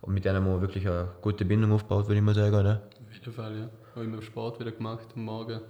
Und 0.02 0.14
mit 0.14 0.24
denen 0.24 0.36
haben 0.36 0.46
wir 0.46 0.60
wirklich 0.60 0.86
eine 0.86 1.08
gute 1.22 1.44
Bindung 1.44 1.72
aufgebaut, 1.72 2.06
würde 2.08 2.16
ich 2.16 2.22
mal 2.22 2.34
sagen. 2.34 2.54
Oder? 2.54 2.82
Auf 3.08 3.14
jeden 3.14 3.32
Fall, 3.32 3.56
ja. 3.56 3.68
Habe 3.94 4.04
ich 4.04 4.10
mir 4.10 4.22
Sport 4.22 4.60
wieder 4.60 4.72
gemacht 4.72 5.06
am 5.14 5.24
Morgen 5.24 5.60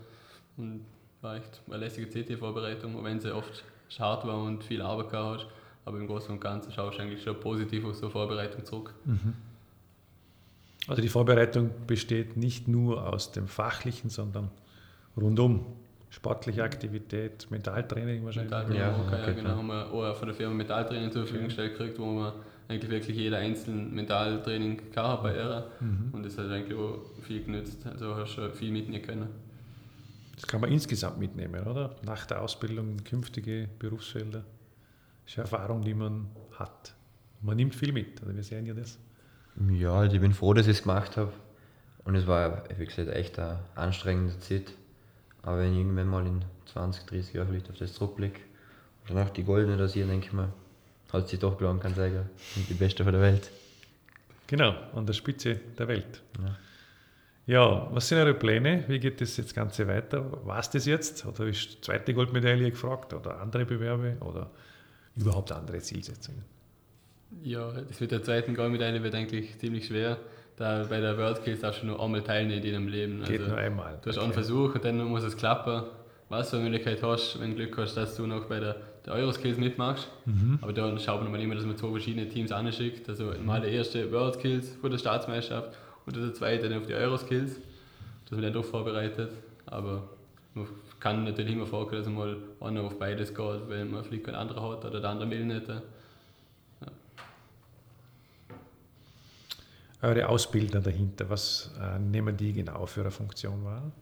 und 0.57 0.85
war 1.21 1.37
echt 1.37 1.61
eine 1.69 1.77
lässige 1.77 2.07
CT-Vorbereitung, 2.07 2.99
auch 2.99 3.05
wenn 3.05 3.21
sie 3.21 3.35
oft 3.35 3.65
hart 3.99 4.27
war 4.27 4.43
und 4.43 4.65
viel 4.65 4.81
Arbeit 4.83 5.11
gehabt 5.11 5.43
hast. 5.43 5.47
Aber 5.85 5.99
im 5.99 6.07
Großen 6.07 6.31
und 6.31 6.41
Ganzen 6.41 6.73
schaust 6.73 6.99
du 6.99 7.03
eigentlich 7.03 7.23
schon 7.23 7.39
positiv 7.41 7.85
auf 7.85 7.95
so 7.95 8.07
eine 8.07 8.11
Vorbereitung 8.11 8.65
zurück. 8.65 8.95
Mhm. 9.05 9.35
Also 10.89 11.03
die 11.03 11.09
Vorbereitung 11.09 11.71
besteht 11.87 12.37
nicht 12.37 12.69
nur 12.69 13.07
aus 13.12 13.33
dem 13.33 13.47
Fachlichen, 13.47 14.09
sondern 14.11 14.51
rundum 15.17 15.65
sportliche 16.11 16.62
Aktivität, 16.62 17.51
Mentaltraining 17.51 18.25
wahrscheinlich. 18.25 18.51
Mentaltraining, 18.51 18.83
ja, 18.83 19.07
okay, 19.07 19.21
okay, 19.21 19.31
ja, 19.31 19.33
genau. 19.33 19.57
Haben 19.57 19.67
wir 19.67 19.93
auch 19.93 20.17
von 20.17 20.29
der 20.29 20.35
Firma 20.35 20.55
Mentaltraining 20.55 21.11
zur 21.11 21.23
Verfügung 21.23 21.47
gestellt 21.47 21.77
gekriegt, 21.77 21.99
wo 21.99 22.07
man 22.07 22.33
eigentlich 22.73 22.91
wirklich 22.91 23.17
jeder 23.17 23.38
einzelne 23.38 23.83
Mentaltraining 23.83 24.91
gehabt 24.93 25.23
bei 25.23 25.37
ihr. 25.37 25.71
Mhm. 25.81 26.09
Und 26.12 26.25
das 26.25 26.37
hat 26.38 26.50
eigentlich 26.50 26.79
auch 26.79 27.00
viel 27.23 27.45
genützt. 27.45 27.87
Also 27.87 28.17
hast 28.17 28.37
du 28.37 28.50
viel 28.50 28.73
mitnehmen 28.73 29.05
können. 29.05 29.29
Das 30.35 30.47
kann 30.47 30.61
man 30.61 30.73
insgesamt 30.73 31.19
mitnehmen, 31.19 31.67
oder? 31.67 31.95
Nach 32.05 32.26
der 32.26 32.43
Ausbildung 32.43 32.91
in 32.91 33.05
künftige 33.05 33.69
Berufsfelder. 33.79 34.45
Das 35.25 35.33
ist 35.33 35.38
eine 35.38 35.45
Erfahrung, 35.45 35.83
die 35.83 35.95
man 35.95 36.26
hat. 36.59 36.95
Man 37.43 37.57
nimmt 37.57 37.75
viel 37.75 37.93
mit, 37.93 38.23
oder 38.23 38.35
wir 38.35 38.43
sehen 38.43 38.67
ja 38.67 38.75
das. 38.75 38.99
Ja, 39.71 39.93
also 39.93 40.14
ich 40.14 40.21
bin 40.21 40.33
froh, 40.33 40.55
dass 40.55 40.67
ich 40.67 40.79
es 40.79 40.83
gemacht 40.83 41.17
habe. 41.17 41.33
Und 42.05 42.17
es 42.17 42.26
war, 42.26 42.64
wie 42.76 42.87
gesagt, 42.87 43.09
echt 43.11 43.38
eine 43.38 43.61
anstrengende 43.75 44.38
Zeit. 44.41 44.73
Aber 45.43 45.59
wenn 45.59 45.73
ich 45.73 45.79
irgendwann 45.79 46.09
mal 46.09 46.26
in 46.26 46.45
20, 46.67 47.07
30 47.07 47.35
Jahren 47.35 47.49
vielleicht 47.49 47.71
auf 47.71 47.76
das 47.76 47.93
zurückblicke 47.93 48.41
und 49.02 49.11
danach 49.11 49.31
die 49.31 49.45
goldene 49.45 49.79
rasieren, 49.79 50.11
denke 50.11 50.26
ich 50.26 50.33
mir, 50.33 50.52
hat 51.12 51.28
sich 51.28 51.38
doch 51.38 51.59
gelohnt, 51.59 51.83
kann 51.83 51.95
sagen, 51.95 52.28
sind 52.54 52.69
die 52.69 52.75
Beste 52.75 53.04
von 53.04 53.12
der 53.12 53.23
Welt. 53.23 53.50
Genau, 54.47 54.75
an 54.95 55.07
der 55.07 55.12
Spitze 55.12 55.61
der 55.78 55.88
Welt. 55.88 56.23
Ja. 56.38 56.57
Ja, 57.45 57.88
was 57.90 58.09
sind 58.09 58.19
eure 58.19 58.35
Pläne? 58.35 58.85
Wie 58.87 59.00
geht 59.00 59.21
das 59.21 59.37
jetzt 59.37 59.54
Ganze 59.54 59.88
weiter? 59.88 60.25
War 60.47 60.61
es 60.61 60.71
das 60.71 60.87
jetzt? 60.87 61.26
Oder 61.26 61.47
ist 61.47 61.73
die 61.73 61.81
zweite 61.81 62.14
Goldmedaille 62.14 62.71
gefragt? 62.71 63.12
Oder 63.12 63.40
andere 63.40 63.64
Bewerbe? 63.64 64.16
Oder 64.21 64.50
überhaupt 65.16 65.50
andere 65.50 65.78
Zielsetzungen? 65.81 66.45
Ja, 67.42 67.73
das 67.73 67.99
mit 68.00 68.12
der 68.12 68.23
zweiten 68.23 68.54
Goldmedaille 68.54 69.02
wird 69.02 69.14
eigentlich 69.14 69.59
ziemlich 69.59 69.87
schwer. 69.87 70.19
Da 70.57 70.85
bei 70.88 71.00
der 71.00 71.19
World 71.19 71.38
Skills 71.38 71.61
darfst 71.61 71.83
du 71.83 71.87
nur 71.87 72.00
einmal 72.00 72.23
teilnehmen 72.23 72.62
in 72.62 72.73
deinem 72.73 72.88
Leben. 72.88 73.21
Also, 73.21 73.33
Geht 73.33 73.49
nur 73.49 73.57
einmal. 73.57 73.99
Du 74.02 74.11
hast 74.11 74.19
okay. 74.19 74.25
einen 74.25 74.35
Versuch 74.35 74.75
und 74.75 74.85
dann 74.85 75.02
muss 75.04 75.25
es 75.25 75.37
klappen. 75.37 75.85
Was 76.28 76.50
du 76.50 76.59
eine 76.59 76.71
Möglichkeit 76.71 77.02
hast, 77.02 77.40
wenn 77.40 77.50
du 77.50 77.57
Glück 77.57 77.76
hast, 77.78 77.97
dass 77.97 78.16
du 78.16 78.26
noch 78.26 78.45
bei 78.47 78.61
der, 78.61 78.76
der 79.07 79.15
Euroskills 79.15 79.59
mitmachst. 79.59 80.09
Mhm. 80.27 80.59
Aber 80.61 80.73
da 80.73 80.99
schaut 80.99 81.29
man 81.29 81.41
immer, 81.41 81.55
dass 81.55 81.65
man 81.65 81.77
zwei 81.77 81.91
verschiedene 81.91 82.29
Teams 82.29 82.53
anschickt. 82.53 83.09
Also 83.09 83.33
mal 83.45 83.61
der 83.61 83.71
erste 83.71 84.11
World 84.13 84.35
Skills 84.35 84.77
vor 84.81 84.91
der 84.91 84.99
Staatsmeisterschaft 84.99 85.77
und 86.07 86.17
der 86.17 86.35
zweite 86.35 86.69
dann 86.69 86.79
auf 86.79 86.87
die 86.87 86.95
Euroskills. 86.95 87.57
Dass 88.25 88.33
man 88.33 88.43
dann 88.43 88.53
doch 88.53 88.65
vorbereitet. 88.65 89.33
Aber 89.67 90.09
man 90.55 90.67
kann 91.01 91.25
natürlich 91.25 91.53
immer 91.53 91.67
vorkommen, 91.67 92.03
dass 92.03 92.07
man 92.07 92.17
mal 92.17 92.37
einer 92.61 92.83
auf 92.83 92.99
beides 92.99 93.35
geht, 93.35 93.69
weil 93.69 93.85
man 93.85 94.05
vielleicht 94.05 94.25
kein 94.25 94.35
anderer 94.35 94.73
hat 94.73 94.85
oder 94.85 95.01
der 95.01 95.11
andere 95.11 95.31
will 95.31 95.45
nicht. 95.45 95.69
Ja. 95.69 95.83
Eure 100.03 100.29
Ausbilder 100.29 100.81
dahinter, 100.81 101.29
was 101.29 101.73
äh, 101.81 101.99
nehmen 101.99 102.37
die 102.37 102.53
genau 102.53 102.87
für 102.87 103.03
eine 103.03 103.11
Funktion 103.11 103.65
wahr? 103.65 103.93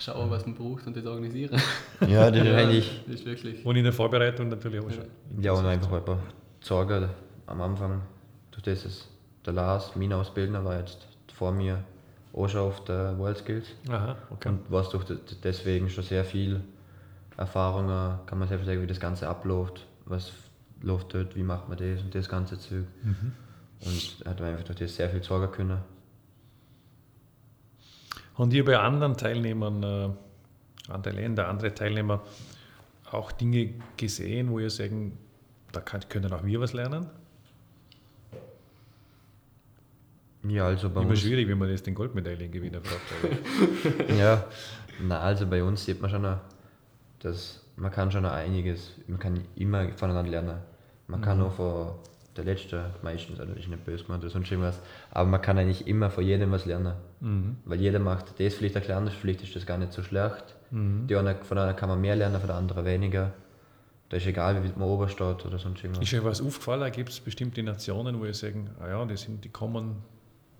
Schauen, 0.00 0.30
was 0.30 0.46
man 0.46 0.54
braucht 0.54 0.86
und 0.86 0.96
das 0.96 1.04
organisieren. 1.04 1.60
Ja, 2.08 2.30
das 2.30 2.46
ist 2.46 2.54
eigentlich. 2.54 3.02
Das 3.06 3.14
ist 3.16 3.26
wirklich. 3.26 3.64
Und 3.64 3.76
in 3.76 3.84
der 3.84 3.92
Vorbereitung 3.92 4.48
natürlich 4.48 4.80
auch 4.80 4.90
schon. 4.90 5.04
Ja, 5.38 5.52
und 5.52 5.66
einfach 5.66 5.92
ein 5.92 6.04
paar 6.04 6.18
Sorgen 6.60 7.08
am 7.46 7.60
Anfang, 7.60 8.00
durch 8.50 8.62
das 8.62 8.84
es 8.86 9.08
der 9.44 9.52
Lars, 9.52 9.92
mein 9.96 10.12
Ausbildner, 10.12 10.64
war 10.64 10.78
jetzt 10.78 11.06
vor 11.34 11.52
mir 11.52 11.84
auch 12.32 12.48
schon 12.48 12.60
auf 12.60 12.84
der 12.84 13.18
World 13.18 13.38
Skills. 13.38 13.66
Aha, 13.88 14.16
okay. 14.30 14.48
Und 14.48 14.60
was 14.70 14.88
durch 14.90 15.04
deswegen 15.42 15.88
schon 15.90 16.04
sehr 16.04 16.24
viel 16.24 16.60
Erfahrungen, 17.36 18.18
kann 18.26 18.38
man 18.38 18.48
selbst 18.48 18.66
sagen, 18.66 18.82
wie 18.82 18.86
das 18.86 19.00
Ganze 19.00 19.28
abläuft, 19.28 19.86
was 20.06 20.32
läuft 20.82 21.14
dort, 21.14 21.36
wie 21.36 21.42
macht 21.42 21.68
man 21.68 21.76
das 21.76 22.02
und 22.02 22.14
das 22.14 22.28
ganze 22.28 22.58
Zeug. 22.58 22.84
Mhm. 23.02 23.32
Und 23.82 24.26
hat 24.26 24.40
einfach 24.40 24.64
durch 24.64 24.78
das 24.78 24.96
sehr 24.96 25.08
viel 25.08 25.22
sorgen 25.22 25.50
können. 25.52 25.78
Und 28.40 28.54
ihr 28.54 28.64
bei 28.64 28.78
anderen 28.78 29.18
Teilnehmern, 29.18 29.82
äh, 29.82 30.08
andere 30.90 31.14
Länder, 31.14 31.48
andere 31.48 31.74
Teilnehmer 31.74 32.22
auch 33.10 33.32
Dinge 33.32 33.74
gesehen, 33.98 34.48
wo 34.48 34.58
ihr 34.58 34.70
sagen, 34.70 35.18
da 35.72 35.80
kann, 35.82 36.00
können 36.08 36.32
auch 36.32 36.42
wir 36.42 36.58
was 36.58 36.72
lernen? 36.72 37.04
Ja, 40.48 40.64
also 40.64 40.88
bei 40.88 41.02
Immer 41.02 41.10
uns. 41.10 41.20
schwierig, 41.20 41.48
wenn 41.48 41.58
man 41.58 41.68
jetzt 41.68 41.86
den 41.86 41.94
Goldmedaillengewinner 41.94 42.80
fragt. 42.80 44.10
ja, 44.18 44.46
na, 45.02 45.20
also 45.20 45.46
bei 45.46 45.62
uns 45.62 45.84
sieht 45.84 46.00
man 46.00 46.10
schon, 46.10 46.22
noch, 46.22 46.38
dass 47.18 47.62
man 47.76 47.90
kann 47.90 48.10
schon 48.10 48.22
noch 48.22 48.32
einiges, 48.32 48.92
man 49.06 49.18
kann 49.18 49.44
immer 49.54 49.86
voneinander 49.98 50.30
lernen. 50.30 50.58
Man 51.08 51.20
mhm. 51.20 51.24
kann 51.24 51.42
auch 51.42 51.52
von 51.52 51.92
der 52.36 52.44
Letzte 52.44 52.90
meistens, 53.02 53.40
also 53.40 53.52
ist 53.54 53.68
nicht 53.68 53.84
böse 53.84 54.04
gemeint 54.04 54.22
oder 54.22 54.30
sonst 54.30 54.50
irgendwas, 54.50 54.78
aber 55.10 55.28
man 55.28 55.42
kann 55.42 55.58
eigentlich 55.58 55.86
immer 55.86 56.10
von 56.10 56.24
jedem 56.24 56.52
was 56.52 56.64
lernen. 56.64 56.94
Mhm. 57.20 57.56
Weil 57.64 57.80
jeder 57.80 57.98
macht 57.98 58.38
das 58.38 58.54
vielleicht 58.54 58.76
erklären, 58.76 59.10
vielleicht 59.10 59.42
ist 59.42 59.56
das 59.56 59.66
gar 59.66 59.78
nicht 59.78 59.92
so 59.92 60.02
schlecht. 60.02 60.56
Mhm. 60.70 61.06
Die 61.08 61.16
eine, 61.16 61.34
von 61.36 61.58
einer 61.58 61.74
kann 61.74 61.88
man 61.88 62.00
mehr 62.00 62.16
lernen, 62.16 62.38
von 62.38 62.46
der 62.46 62.56
anderen 62.56 62.84
weniger. 62.84 63.32
Da 64.08 64.16
ist 64.16 64.26
egal, 64.26 64.62
wie 64.62 64.68
man 64.76 64.88
oben 64.88 65.08
steht 65.08 65.46
oder 65.46 65.58
sonst 65.58 65.82
irgendwas. 65.82 66.04
Ist 66.04 66.14
euch 66.14 66.24
was 66.24 66.40
aufgefallen? 66.40 66.90
Gibt 66.92 67.10
es 67.10 67.20
bestimmte 67.20 67.62
Nationen, 67.62 68.18
wo 68.20 68.24
ihr 68.24 68.34
sagen, 68.34 68.70
ah 68.80 68.88
ja, 68.88 69.04
die, 69.04 69.16
sind, 69.16 69.44
die 69.44 69.50
kommen 69.50 70.02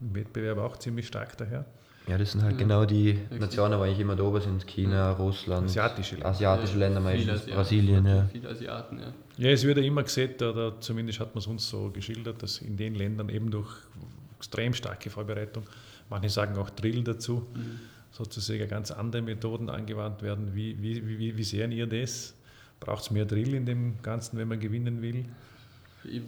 im 0.01 0.15
Wettbewerb 0.15 0.59
auch 0.59 0.77
ziemlich 0.77 1.07
stark 1.07 1.37
daher? 1.37 1.65
Ja, 2.11 2.19
das 2.19 2.33
sind 2.33 2.43
halt 2.43 2.55
ja. 2.55 2.59
genau 2.59 2.85
die 2.85 3.17
Nationen, 3.39 3.79
wo 3.79 3.85
eigentlich 3.85 4.01
immer 4.01 4.17
da 4.17 4.25
oben 4.25 4.41
sind. 4.41 4.67
China, 4.67 5.13
Russland, 5.13 5.67
asiatische 5.67 6.17
Länder, 6.17 6.29
asiatische 6.31 6.77
Länder 6.77 7.01
meistens, 7.01 7.47
Brasilien. 7.47 8.05
Ja. 8.05 8.29
Viele 8.33 8.49
Asiaten, 8.49 8.99
ja. 8.99 9.13
Ja, 9.37 9.51
es 9.51 9.65
wird 9.65 9.79
ja 9.79 9.85
immer 9.85 10.03
gesehen, 10.03 10.35
oder 10.35 10.81
zumindest 10.81 11.21
hat 11.21 11.37
man 11.37 11.39
es 11.39 11.47
uns 11.47 11.71
so 11.71 11.89
geschildert, 11.91 12.43
dass 12.43 12.59
in 12.63 12.77
den 12.77 12.97
Ländern 12.97 13.29
eben 13.29 13.49
durch 13.53 13.71
extrem 14.37 14.75
starke 14.75 15.09
Vorbereitung, 15.09 15.63
manche 16.09 16.31
sagen 16.31 16.59
auch 16.59 16.71
Drill 16.71 17.05
dazu, 17.05 17.47
mhm. 17.55 17.79
sozusagen 18.11 18.69
ganz 18.69 18.91
andere 18.91 19.23
Methoden 19.23 19.71
angewandt 19.71 20.23
werden. 20.23 20.53
Wie, 20.53 20.83
wie, 20.83 21.07
wie, 21.07 21.37
wie 21.37 21.45
sehen 21.45 21.71
ihr 21.71 21.87
das? 21.87 22.35
Braucht 22.81 23.03
es 23.03 23.11
mehr 23.13 23.25
Drill 23.25 23.55
in 23.55 23.67
dem 23.67 24.03
Ganzen, 24.03 24.37
wenn 24.37 24.49
man 24.49 24.59
gewinnen 24.59 25.01
will? 25.01 25.27
Ich 26.03 26.23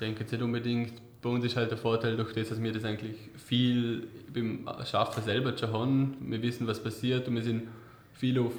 denke 0.00 0.20
jetzt 0.20 0.32
nicht 0.32 0.42
unbedingt 0.42 0.94
bei 1.20 1.28
uns 1.28 1.44
ist 1.44 1.56
halt 1.56 1.70
der 1.70 1.78
Vorteil 1.78 2.16
durch 2.16 2.32
das, 2.32 2.48
dass 2.50 2.62
wir 2.62 2.72
das 2.72 2.84
eigentlich 2.84 3.16
viel 3.36 4.06
beim 4.32 4.68
Schaffen 4.84 5.22
selber 5.24 5.56
schon 5.56 5.72
haben. 5.72 6.16
Wir 6.20 6.40
wissen, 6.42 6.66
was 6.66 6.82
passiert 6.82 7.26
und 7.26 7.34
wir 7.34 7.42
sind 7.42 7.68
viel 8.14 8.38
auf 8.38 8.52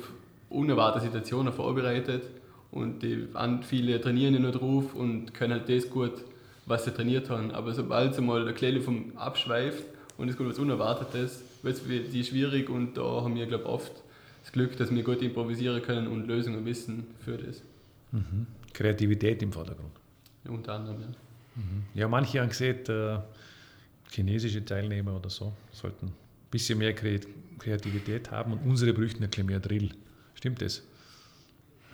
unerwartete 0.50 1.06
Situationen 1.06 1.54
vorbereitet 1.54 2.24
und 2.72 3.02
die, 3.02 3.28
viele 3.64 4.02
trainieren 4.02 4.34
ja 4.34 4.40
nur 4.40 4.52
drauf 4.52 4.94
und 4.94 5.34
können 5.34 5.54
halt 5.54 5.70
das 5.70 5.90
gut, 5.90 6.14
was 6.66 6.86
sie 6.86 6.92
trainiert 6.92 7.30
haben. 7.30 7.52
Aber 7.52 7.74
sobald 7.74 8.16
sie 8.16 8.22
mal 8.22 8.44
der 8.44 8.54
Kleine 8.54 8.82
vom 8.82 9.14
abschweift 9.16 9.86
und 10.18 10.30
es 10.30 10.36
kommt 10.36 10.50
was 10.50 10.60
Unerwartetes, 10.60 11.44
wird 11.64 11.82
es 12.14 12.28
schwierig 12.28 12.70
und 12.70 12.98
da 12.98 13.04
haben 13.04 13.36
wir, 13.36 13.46
glaube 13.46 13.64
ich, 13.64 13.70
oft 13.70 13.92
das 14.44 14.52
Glück, 14.52 14.78
dass 14.78 14.94
wir 14.94 15.04
gut 15.04 15.22
improvisieren 15.22 15.82
können 15.82 16.08
und 16.08 16.28
Lösungen 16.28 16.66
wissen 16.66 17.08
für 17.24 17.38
das. 17.38 17.62
Mhm. 18.12 18.48
Kreativität 18.74 19.42
im 19.44 19.52
Vordergrund. 19.52 19.92
Ja, 20.46 20.52
unter 20.52 20.74
anderem, 20.74 21.02
ja. 21.02 21.08
Ja, 21.94 22.08
manche 22.08 22.40
haben 22.40 22.50
gesehen, 22.50 22.86
äh, 22.88 23.20
chinesische 24.12 24.64
Teilnehmer 24.64 25.16
oder 25.16 25.30
so 25.30 25.54
sollten 25.72 26.08
ein 26.08 26.14
bisschen 26.52 26.80
mehr 26.80 26.94
Kreativität 26.94 28.32
haben 28.32 28.54
und 28.54 28.60
unsere 28.66 28.94
bräuchten 28.94 29.24
ein 29.24 29.30
bisschen 29.30 29.46
mehr 29.46 29.60
Drill. 29.60 29.92
Stimmt 30.34 30.62
das? 30.62 30.84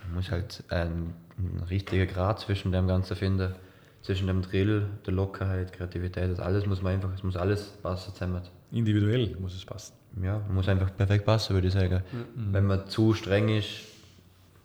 Man 0.04 0.14
muss 0.14 0.30
halt 0.30 0.62
einen, 0.68 1.14
einen 1.36 1.62
richtigen 1.68 2.06
Grad 2.06 2.40
zwischen 2.40 2.72
dem 2.72 2.86
Ganzen 2.86 3.16
finden. 3.16 3.54
Zwischen 4.02 4.28
dem 4.28 4.42
Drill, 4.42 4.88
der 5.04 5.14
Lockerheit, 5.14 5.72
Kreativität, 5.72 6.30
das 6.30 6.38
alles 6.38 6.64
muss 6.64 6.80
man 6.80 6.94
einfach, 6.94 7.12
es 7.12 7.24
muss 7.24 7.36
alles 7.36 7.72
passen 7.82 8.12
zusammen. 8.12 8.40
Individuell 8.70 9.36
muss 9.40 9.56
es 9.56 9.64
passen. 9.64 9.94
Ja, 10.22 10.38
muss 10.48 10.68
einfach 10.68 10.96
perfekt 10.96 11.24
passen, 11.24 11.54
würde 11.54 11.66
ich 11.66 11.74
sagen. 11.74 12.02
Mhm. 12.12 12.52
Wenn 12.52 12.66
man 12.66 12.88
zu 12.88 13.14
streng 13.14 13.48
ist, 13.48 13.80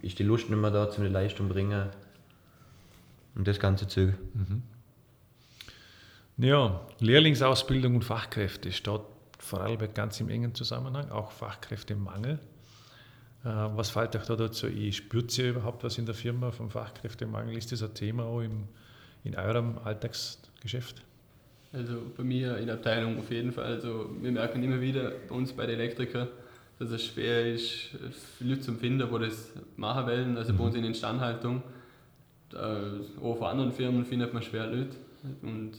ist 0.01 0.19
die 0.19 0.24
Lust 0.24 0.50
nicht 0.50 0.60
mehr 0.60 0.69
da, 0.69 0.91
zum 0.91 1.05
die 1.05 1.10
Leistung 1.10 1.50
bringen. 1.50 1.89
Und 3.33 3.48
das 3.48 3.60
ganze 3.60 3.88
Zeug. 3.88 4.13
Mhm. 4.33 4.62
Ja, 6.41 6.81
Lehrlingsausbildung 7.00 7.93
und 7.93 8.03
Fachkräfte 8.03 8.71
steht 8.71 9.01
vor 9.38 9.62
allem 9.62 9.93
ganz 9.93 10.19
im 10.21 10.29
engen 10.29 10.55
Zusammenhang, 10.55 11.12
auch 11.12 11.31
Fachkräftemangel. 11.31 12.39
Äh, 13.43 13.48
was 13.48 13.91
fällt 13.91 14.15
euch 14.15 14.25
da 14.25 14.36
dazu? 14.36 14.65
Ich 14.65 14.98
spürt 14.98 15.38
ihr 15.38 15.51
überhaupt 15.51 15.83
was 15.83 16.00
in 16.00 16.07
der 16.07 16.15
Firma 16.15 16.50
vom 16.50 16.71
Fachkräftemangel? 16.71 17.55
Ist 17.55 17.71
das 17.71 17.83
ein 17.83 17.93
Thema 17.93 18.24
auch 18.24 18.41
im, 18.41 18.63
in 19.24 19.36
eurem 19.36 19.77
Alltagsgeschäft? 19.83 21.03
Also 21.74 22.01
bei 22.17 22.24
mir 22.24 22.57
in 22.57 22.65
der 22.65 22.75
Abteilung 22.77 23.19
auf 23.19 23.29
jeden 23.29 23.51
Fall. 23.51 23.65
Also 23.65 24.10
wir 24.19 24.31
merken 24.31 24.63
immer 24.63 24.81
wieder 24.81 25.12
bei 25.29 25.36
uns 25.36 25.53
bei 25.53 25.67
den 25.67 25.79
Elektrikern, 25.79 26.27
dass 26.79 26.89
es 26.89 27.05
schwer 27.05 27.53
ist, 27.53 27.91
Leute 28.39 28.62
zu 28.62 28.74
finden, 28.74 29.07
die 29.07 29.25
das 29.25 29.51
machen 29.77 30.07
wollen. 30.07 30.38
Also 30.39 30.53
mhm. 30.53 30.57
bei 30.57 30.63
uns 30.63 30.75
in 30.75 30.86
Instandhaltung, 30.86 31.62
auch 32.51 33.38
von 33.38 33.48
anderen 33.48 33.71
Firmen 33.71 34.05
findet 34.05 34.33
man 34.33 34.41
schwer 34.41 34.65
Leute. 34.65 34.98
Und 35.43 35.74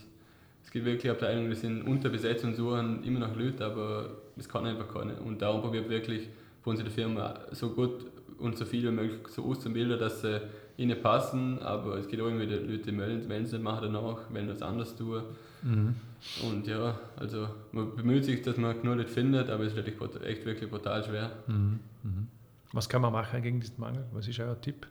es 0.65 0.71
gibt 0.71 0.85
wirklich 0.85 1.11
Abteilungen, 1.11 1.51
die 1.51 1.57
sind 1.57 1.83
unterbesetzt 1.83 2.45
und 2.45 2.55
suchen 2.55 3.03
immer 3.05 3.21
noch 3.21 3.37
Leute, 3.37 3.65
aber 3.65 4.11
es 4.37 4.49
kann 4.49 4.65
einfach 4.67 4.93
keiner. 4.93 5.21
Und 5.21 5.43
darum 5.43 5.61
probiert 5.61 5.89
wirklich 5.89 6.29
bei 6.65 6.71
uns 6.71 6.81
in 6.81 6.87
der 6.87 6.95
Firma 6.95 7.41
so 7.51 7.71
gut 7.71 8.07
und 8.39 8.57
so 8.57 8.65
viel 8.65 8.85
wie 8.85 8.91
möglich 8.91 9.29
so 9.29 9.45
auszubilden, 9.45 9.99
dass 9.99 10.23
sie 10.23 10.41
ihnen 10.77 11.01
passen, 11.01 11.59
aber 11.61 11.97
es 11.97 12.09
gibt 12.09 12.23
auch 12.23 12.29
immer 12.29 12.45
Leute, 12.45 12.79
die 12.79 12.93
melden, 12.93 13.29
wenn 13.29 13.47
sie 13.47 13.57
nicht 13.57 13.63
machen 13.63 13.93
danach, 13.93 14.19
wenn 14.31 14.47
sie 14.47 14.55
was 14.55 14.63
anderes 14.63 14.97
tun. 14.97 15.23
Mhm. 15.63 15.95
Und 16.43 16.67
ja, 16.67 16.99
also 17.17 17.49
man 17.73 17.95
bemüht 17.95 18.25
sich, 18.25 18.43
dass 18.43 18.57
man 18.57 18.81
genug 18.81 18.97
Leute 18.97 19.11
findet, 19.11 19.51
aber 19.51 19.65
es 19.65 19.73
ist 19.73 19.77
wirklich 19.77 19.97
echt 20.25 20.45
wirklich 20.45 20.71
brutal 20.71 21.05
schwer. 21.05 21.31
Mhm. 21.47 21.81
Mhm. 22.03 22.29
Was 22.73 22.89
kann 22.89 23.03
man 23.03 23.13
machen 23.13 23.43
gegen 23.43 23.61
diesen 23.61 23.79
Mangel? 23.79 24.05
Was 24.13 24.27
ist 24.27 24.41
euer 24.41 24.59
Tipp? 24.61 24.87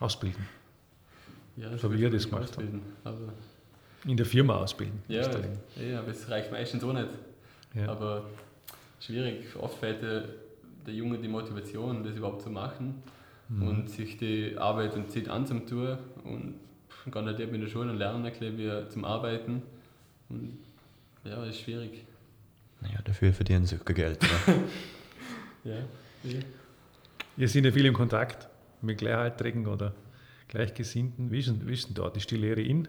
Ausbilden. 0.00 0.46
Ja, 1.56 1.76
so 1.76 1.92
wie 1.92 2.00
ihr 2.00 2.10
das 2.10 2.28
gemacht 2.28 2.56
habt. 2.56 2.68
In 4.04 4.16
der 4.16 4.26
Firma 4.26 4.56
ausbilden. 4.56 5.02
Ja, 5.08 5.28
ja 5.76 5.98
aber 5.98 6.08
es 6.08 6.28
reicht 6.30 6.52
meistens 6.52 6.84
auch 6.84 6.92
nicht. 6.92 7.08
Ja. 7.74 7.88
Aber 7.88 8.24
schwierig. 9.00 9.44
Oft 9.58 9.78
fehlt 9.78 10.02
der, 10.02 10.24
der 10.86 10.94
Junge 10.94 11.18
die 11.18 11.28
Motivation, 11.28 12.04
das 12.04 12.16
überhaupt 12.16 12.42
zu 12.42 12.50
machen 12.50 13.02
mhm. 13.48 13.68
und 13.68 13.90
sich 13.90 14.16
die 14.16 14.56
Arbeit 14.56 14.94
und 14.94 15.10
Zeit 15.10 15.28
anzutun 15.28 15.98
und 16.24 16.54
kann 17.10 17.26
halt 17.26 17.40
eben 17.40 17.54
in 17.54 17.62
der 17.62 17.68
Schule 17.68 17.92
lernen, 17.92 18.30
wie 18.40 18.88
zum 18.88 19.04
Arbeiten. 19.04 19.62
Und 20.28 20.58
ja, 21.24 21.44
ist 21.44 21.60
schwierig. 21.60 22.04
Naja, 22.80 22.98
dafür 23.04 23.32
verdienen 23.32 23.66
sie 23.66 23.76
auch 23.76 23.84
Geld. 23.84 24.18
ja. 25.64 25.72
ja. 26.24 26.38
Ihr 27.36 27.48
seid 27.48 27.64
ja 27.64 27.72
viel 27.72 27.86
im 27.86 27.94
Kontakt 27.94 28.48
mit 28.82 28.98
Gleichaltrigen 28.98 29.66
oder 29.66 29.94
Gleichgesinnten. 30.48 31.30
Wie 31.30 31.38
ist 31.38 31.48
denn, 31.48 31.66
wie 31.66 31.72
ist 31.72 31.88
denn 31.88 31.94
dort? 31.94 32.16
Ist 32.16 32.30
die 32.30 32.36
Lehre 32.36 32.60
in? 32.60 32.88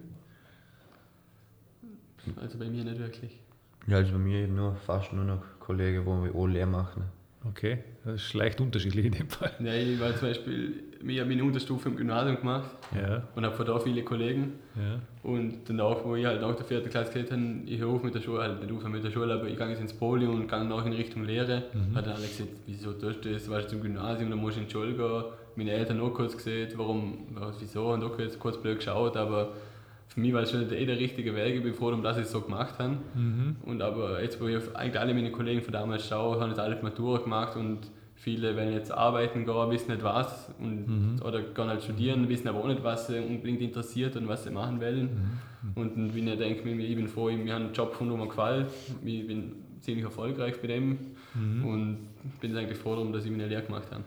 Also 2.41 2.57
bei 2.57 2.69
mir 2.69 2.83
nicht 2.83 2.99
wirklich. 2.99 3.39
Ja, 3.87 3.97
also 3.97 4.13
bei 4.13 4.19
mir 4.19 4.39
eben 4.43 4.55
nur 4.55 4.75
fast 4.75 5.13
nur 5.13 5.25
noch 5.25 5.41
Kollegen, 5.59 6.05
wo 6.05 6.23
wir 6.23 6.35
auch 6.35 6.47
Lehr 6.47 6.67
machen. 6.67 7.03
Okay, 7.47 7.79
das 8.03 8.15
ist 8.15 8.33
leicht 8.33 8.59
unterschiedlich 8.59 9.05
in 9.05 9.11
dem 9.13 9.29
Fall. 9.29 9.51
Ja, 9.59 9.73
ich 9.73 9.97
war 9.99 10.13
zum 10.15 10.27
Beispiel, 10.27 10.83
ich 11.07 11.19
habe 11.19 11.29
meine 11.29 11.43
Unterstufe 11.43 11.87
im 11.87 11.95
Gymnasium 11.95 12.35
gemacht 12.35 12.69
ja. 12.93 13.23
und 13.33 13.45
habe 13.45 13.55
von 13.55 13.65
da 13.65 13.79
viele 13.79 14.03
Kollegen. 14.03 14.53
Ja. 14.75 14.99
Und 15.23 15.59
danach, 15.65 16.03
wo 16.03 16.15
ich 16.15 16.25
halt 16.25 16.41
nach 16.41 16.53
der 16.55 16.65
vierten 16.65 16.89
Klasse 16.89 17.13
gehört 17.13 17.31
habe, 17.31 17.43
ich 17.65 17.79
höre 17.79 17.89
auf 17.89 18.03
mit 18.03 18.13
der 18.13 18.21
Schule, 18.21 18.41
halt 18.41 18.61
nicht 18.61 18.73
auf 18.73 18.83
mit 18.89 19.03
der 19.03 19.11
Schule, 19.11 19.33
aber 19.33 19.47
ich 19.47 19.57
gehe 19.57 19.69
jetzt 19.69 19.79
ins 19.79 19.93
Poli 19.93 20.25
und 20.25 20.49
gehe 20.49 20.65
nach 20.65 20.85
in 20.85 20.91
Richtung 20.91 21.23
Lehre. 21.23 21.63
Mhm. 21.73 21.95
Hat 21.95 22.07
dann 22.07 22.15
alle 22.15 22.27
gesagt, 22.27 22.49
wieso 22.65 22.91
tust 22.91 23.23
du 23.23 23.31
das, 23.31 23.45
du 23.45 23.51
warst 23.51 23.69
zum 23.69 23.81
Gymnasium, 23.81 24.29
dann 24.29 24.39
musst 24.39 24.57
du 24.57 24.61
in 24.61 24.67
die 24.67 24.73
Schule 24.73 24.93
gehen. 24.93 25.23
Meine 25.55 25.71
Eltern 25.71 26.01
auch 26.01 26.13
kurz 26.13 26.35
gesehen, 26.35 26.69
warum, 26.75 27.19
wieso, 27.59 27.93
und 27.93 28.03
auch 28.03 28.15
kurz, 28.15 28.37
kurz 28.37 28.57
blöd 28.57 28.79
geschaut, 28.79 29.15
aber 29.15 29.53
für 30.09 30.19
mich 30.19 30.33
war 30.33 30.41
es 30.41 30.51
schon 30.51 30.71
eh 30.71 30.85
der 30.85 30.99
richtige 30.99 31.35
Weg. 31.35 31.55
Ich 31.55 31.63
bin 31.63 31.73
froh, 31.73 31.91
dass 31.91 32.17
ich 32.17 32.23
es 32.23 32.31
so 32.31 32.41
gemacht 32.41 32.79
habe. 32.79 32.97
Mhm. 33.15 33.57
Und 33.63 33.81
aber 33.81 34.21
jetzt, 34.21 34.41
wo 34.41 34.47
ich 34.47 34.57
auf 34.57 34.75
eigentlich 34.75 34.99
alle 34.99 35.13
meine 35.13 35.31
Kollegen 35.31 35.61
von 35.61 35.71
damals 35.71 36.07
schaue, 36.07 36.39
haben 36.39 36.49
jetzt 36.49 36.59
alle 36.59 36.75
die 36.75 36.83
Matura 36.83 37.19
gemacht 37.19 37.55
und 37.55 37.79
viele 38.15 38.55
werden 38.55 38.73
jetzt 38.73 38.91
arbeiten 38.91 39.45
gehen, 39.45 39.69
wissen 39.71 39.91
nicht 39.91 40.03
was 40.03 40.51
und, 40.59 40.87
mhm. 40.87 41.21
oder 41.23 41.41
gehen 41.41 41.67
halt 41.67 41.83
studieren, 41.83 42.27
wissen 42.27 42.47
aber 42.47 42.59
auch 42.59 42.67
nicht, 42.67 42.83
was 42.83 43.07
sie 43.07 43.19
unbedingt 43.19 43.61
interessiert 43.61 44.15
und 44.15 44.27
was 44.27 44.43
sie 44.43 44.49
machen 44.49 44.81
wollen. 44.81 45.37
Mhm. 45.61 45.71
Und 45.75 46.15
wenn 46.15 46.27
ich 46.27 46.37
denke, 46.37 46.69
ich 46.69 46.95
bin 46.95 47.07
froh, 47.07 47.27
wir 47.27 47.53
haben 47.53 47.65
einen 47.65 47.73
Job 47.73 47.91
gefunden, 47.91 48.17
der 48.17 48.25
mir 48.25 48.29
gefällt, 48.29 48.67
ich 49.05 49.27
bin 49.27 49.53
ziemlich 49.79 50.03
erfolgreich 50.03 50.59
bei 50.59 50.67
dem 50.67 50.97
mhm. 51.35 51.65
und 51.65 51.97
bin 52.41 52.57
eigentlich 52.57 52.77
froh 52.77 52.95
darum, 52.95 53.13
dass 53.13 53.25
ich 53.25 53.31
meine 53.31 53.47
Lehre 53.47 53.63
gemacht 53.63 53.89
habe. 53.91 54.03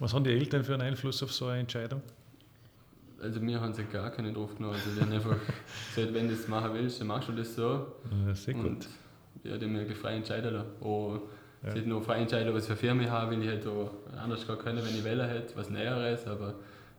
Was 0.00 0.12
haben 0.12 0.24
die 0.24 0.30
Eltern 0.30 0.64
für 0.64 0.74
einen 0.74 0.82
Einfluss 0.82 1.22
auf 1.22 1.32
so 1.32 1.46
eine 1.46 1.60
Entscheidung? 1.60 2.02
Also 3.22 3.42
wir 3.42 3.60
haben 3.60 3.74
sich 3.74 3.90
gar 3.90 4.10
keinen 4.10 4.34
drauf 4.34 4.54
genommen. 4.56 4.74
Also 4.74 4.90
die 4.94 5.00
haben 5.00 5.12
einfach 5.12 5.36
gesagt, 5.94 6.14
wenn 6.14 6.28
du 6.28 6.34
das 6.34 6.48
machen 6.48 6.74
willst, 6.74 7.00
dann 7.00 7.08
machst 7.08 7.28
du 7.28 7.32
das 7.32 7.54
so. 7.54 7.86
Ja, 8.26 8.34
sehr 8.34 8.54
gut. 8.54 8.64
Und 8.64 8.88
ja, 9.44 9.56
die 9.56 9.64
haben 9.64 9.72
mich 9.72 9.96
frei 9.96 10.16
entscheiden 10.16 10.54
lassen. 10.54 10.68
Oh, 10.80 11.18
ja. 11.62 11.72
Sie 11.72 11.78
hätten 11.78 11.90
noch 11.90 12.02
frei 12.02 12.20
entscheiden, 12.20 12.52
was 12.54 12.66
für 12.66 12.76
Firma 12.76 13.02
ich 13.02 13.10
habe, 13.10 13.32
weil 13.32 13.42
ich 13.42 13.48
hätte 13.48 13.70
auch 13.70 13.90
anders 14.16 14.46
gar 14.46 14.56
können, 14.56 14.84
wenn 14.84 14.94
ich 14.94 15.04
wählen 15.04 15.28
hätte, 15.28 15.56
was 15.56 15.70
Näheres, 15.70 16.26
aber 16.26 16.54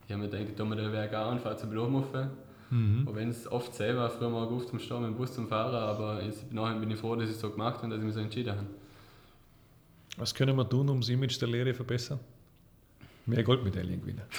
ich 0.06 0.12
habe 0.12 0.24
mir 0.24 0.30
gedacht, 0.30 0.50
ich 0.50 0.56
tue 0.56 0.66
mir 0.66 0.76
den 0.76 0.92
Weg 0.92 1.14
an 1.14 1.34
und 1.34 1.42
fahre 1.42 1.58
zur 1.58 1.70
Blumenhofen. 1.70 2.30
Mhm. 2.70 3.08
Und 3.08 3.16
wenn 3.16 3.30
es 3.30 3.50
oft 3.50 3.74
selber, 3.74 4.10
früher 4.10 4.30
mal 4.30 4.46
auf 4.46 4.66
zum 4.66 4.80
Stau 4.80 5.00
mit 5.00 5.10
dem 5.10 5.16
Bus 5.16 5.34
zum 5.34 5.48
Fahren, 5.48 5.76
aber 5.76 6.22
jetzt, 6.24 6.52
nachher 6.52 6.80
bin 6.80 6.92
ich 6.92 7.00
froh, 7.00 7.16
dass 7.16 7.30
ich 7.30 7.36
es 7.36 7.40
so 7.40 7.50
gemacht 7.50 7.76
habe 7.76 7.86
und 7.86 7.90
dass 7.92 8.00
ich 8.00 8.06
mich 8.06 8.14
so 8.14 8.20
entschieden 8.20 8.56
habe. 8.56 8.68
Was 10.18 10.34
können 10.34 10.56
wir 10.58 10.68
tun, 10.68 10.90
um 10.90 11.00
das 11.00 11.10
Image 11.10 11.40
der 11.40 11.48
Lehre 11.48 11.72
zu 11.72 11.76
verbessern? 11.76 12.20
Mehr 13.26 13.44
Goldmedaillen 13.44 14.02
gewinnen. 14.02 14.22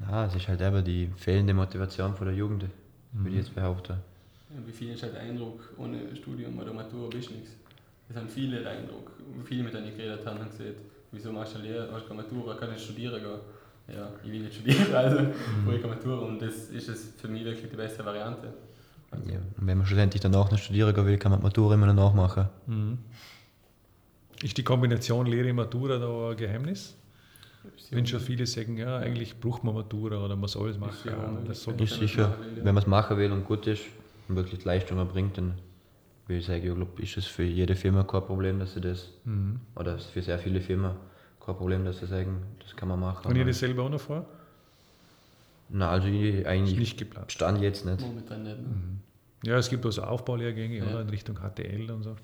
Na, 0.00 0.26
es 0.26 0.34
ist 0.34 0.48
halt 0.48 0.62
aber 0.62 0.82
die 0.82 1.08
fehlende 1.16 1.54
Motivation 1.54 2.14
von 2.14 2.26
der 2.26 2.36
Jugend, 2.36 2.64
mhm. 2.64 3.24
würde 3.24 3.30
ich 3.30 3.36
jetzt 3.36 3.54
behaupten. 3.54 3.94
Ja, 4.50 4.56
wie 4.66 4.72
viel 4.72 4.90
ist 4.90 5.02
halt 5.02 5.14
der 5.14 5.22
Eindruck, 5.22 5.60
ohne 5.78 6.14
Studium 6.14 6.58
oder 6.58 6.72
Matur 6.72 7.08
bist 7.10 7.30
du 7.30 7.34
nichts. 7.34 7.52
Das 8.08 8.16
haben 8.16 8.28
viele 8.28 8.58
den 8.58 8.66
Eindruck. 8.66 9.12
Viele 9.44 9.62
mit 9.64 9.74
denen 9.74 9.96
geredet 9.96 10.26
habe, 10.26 10.38
haben 10.38 10.50
gesagt, 10.50 10.76
wieso 11.12 11.32
machst 11.32 11.54
du 11.54 11.58
eine 11.58 11.68
Lehre, 11.68 11.88
hast 11.92 12.04
du 12.04 12.08
keine 12.08 12.22
Matura, 12.22 12.54
kannst 12.54 12.74
nicht 12.74 12.84
studieren 12.84 13.22
gehen. 13.22 13.96
Ja, 13.96 14.08
ich 14.22 14.30
will 14.30 14.40
nicht 14.40 14.54
studieren, 14.54 14.94
also 14.94 15.20
mhm. 15.20 15.74
ich 15.74 15.82
keine 15.82 15.94
Matura 15.94 16.26
und 16.26 16.40
das 16.40 16.68
ist 16.70 16.88
es 16.88 17.12
für 17.16 17.28
mich 17.28 17.44
wirklich 17.44 17.70
die 17.70 17.76
beste 17.76 18.04
Variante. 18.04 18.52
Also 19.10 19.28
ja, 19.28 19.36
und 19.36 19.66
wenn 19.66 19.78
man 19.78 19.86
schlussendlich 19.86 20.20
danach 20.22 20.50
noch 20.50 20.58
studieren 20.58 20.94
will, 20.94 21.18
kann 21.18 21.32
man 21.32 21.40
die 21.40 21.44
Matura 21.44 21.74
immer 21.74 21.86
noch 21.86 21.94
nachmachen. 21.94 22.48
Mhm. 22.66 22.98
Ist 24.42 24.56
die 24.56 24.64
Kombination 24.64 25.26
Lehre-Matura 25.26 25.98
da 25.98 26.30
ein 26.30 26.36
Geheimnis? 26.36 26.96
Wenn 27.90 28.06
schon 28.06 28.20
viele 28.20 28.46
sagen, 28.46 28.76
ja, 28.76 28.98
eigentlich 28.98 29.38
braucht 29.38 29.64
man 29.64 29.74
Matura 29.74 30.24
oder 30.24 30.36
man 30.36 30.48
soll 30.48 30.70
es 30.70 30.78
machen. 30.78 30.96
Ja, 31.04 31.38
das 31.46 31.62
soll 31.62 31.80
ist 31.80 31.98
sicher, 31.98 32.36
wenn 32.56 32.74
man 32.74 32.82
es 32.82 32.86
machen 32.86 33.16
will 33.16 33.30
und 33.30 33.44
gut 33.44 33.66
ist 33.66 33.82
und 34.28 34.36
wirklich 34.36 34.60
die 34.60 34.66
Leistung 34.66 34.98
erbringt, 34.98 35.38
dann 35.38 35.54
würde 36.26 36.40
ich 36.40 36.46
sagen, 36.46 36.66
ich 36.66 36.74
glaube, 36.74 37.02
ist 37.02 37.16
es 37.16 37.26
für 37.26 37.42
jede 37.44 37.76
Firma 37.76 38.04
kein 38.04 38.22
Problem, 38.22 38.58
dass 38.58 38.74
sie 38.74 38.80
das, 38.80 39.10
mhm. 39.24 39.60
oder 39.76 39.98
für 39.98 40.22
sehr 40.22 40.38
viele 40.38 40.60
Firmen 40.60 40.92
kein 41.44 41.56
Problem, 41.56 41.84
dass 41.84 41.98
sie 41.98 42.06
sagen, 42.06 42.42
das 42.60 42.74
kann 42.74 42.88
man 42.88 43.00
machen. 43.00 43.26
Und 43.26 43.36
ihr 43.36 43.44
das 43.44 43.58
selber 43.58 43.84
auch 43.84 43.90
noch 43.90 44.00
vor? 44.00 44.24
Nein, 45.68 45.88
also 45.88 46.08
ich 46.08 46.46
eigentlich 46.46 46.78
nicht 46.78 46.98
geplant. 46.98 47.32
stand 47.32 47.60
jetzt 47.60 47.84
nicht. 47.86 48.00
Momentan 48.00 48.42
nicht. 48.42 48.58
Ne? 48.58 48.68
Mhm. 48.68 49.00
Ja, 49.44 49.56
es 49.56 49.68
gibt 49.68 49.84
also 49.84 50.02
Aufbaulehrgänge 50.02 50.78
ja. 50.78 50.84
oder, 50.84 51.00
in 51.00 51.08
Richtung 51.08 51.36
HTL 51.36 51.90
und 51.90 52.02
so. 52.04 52.16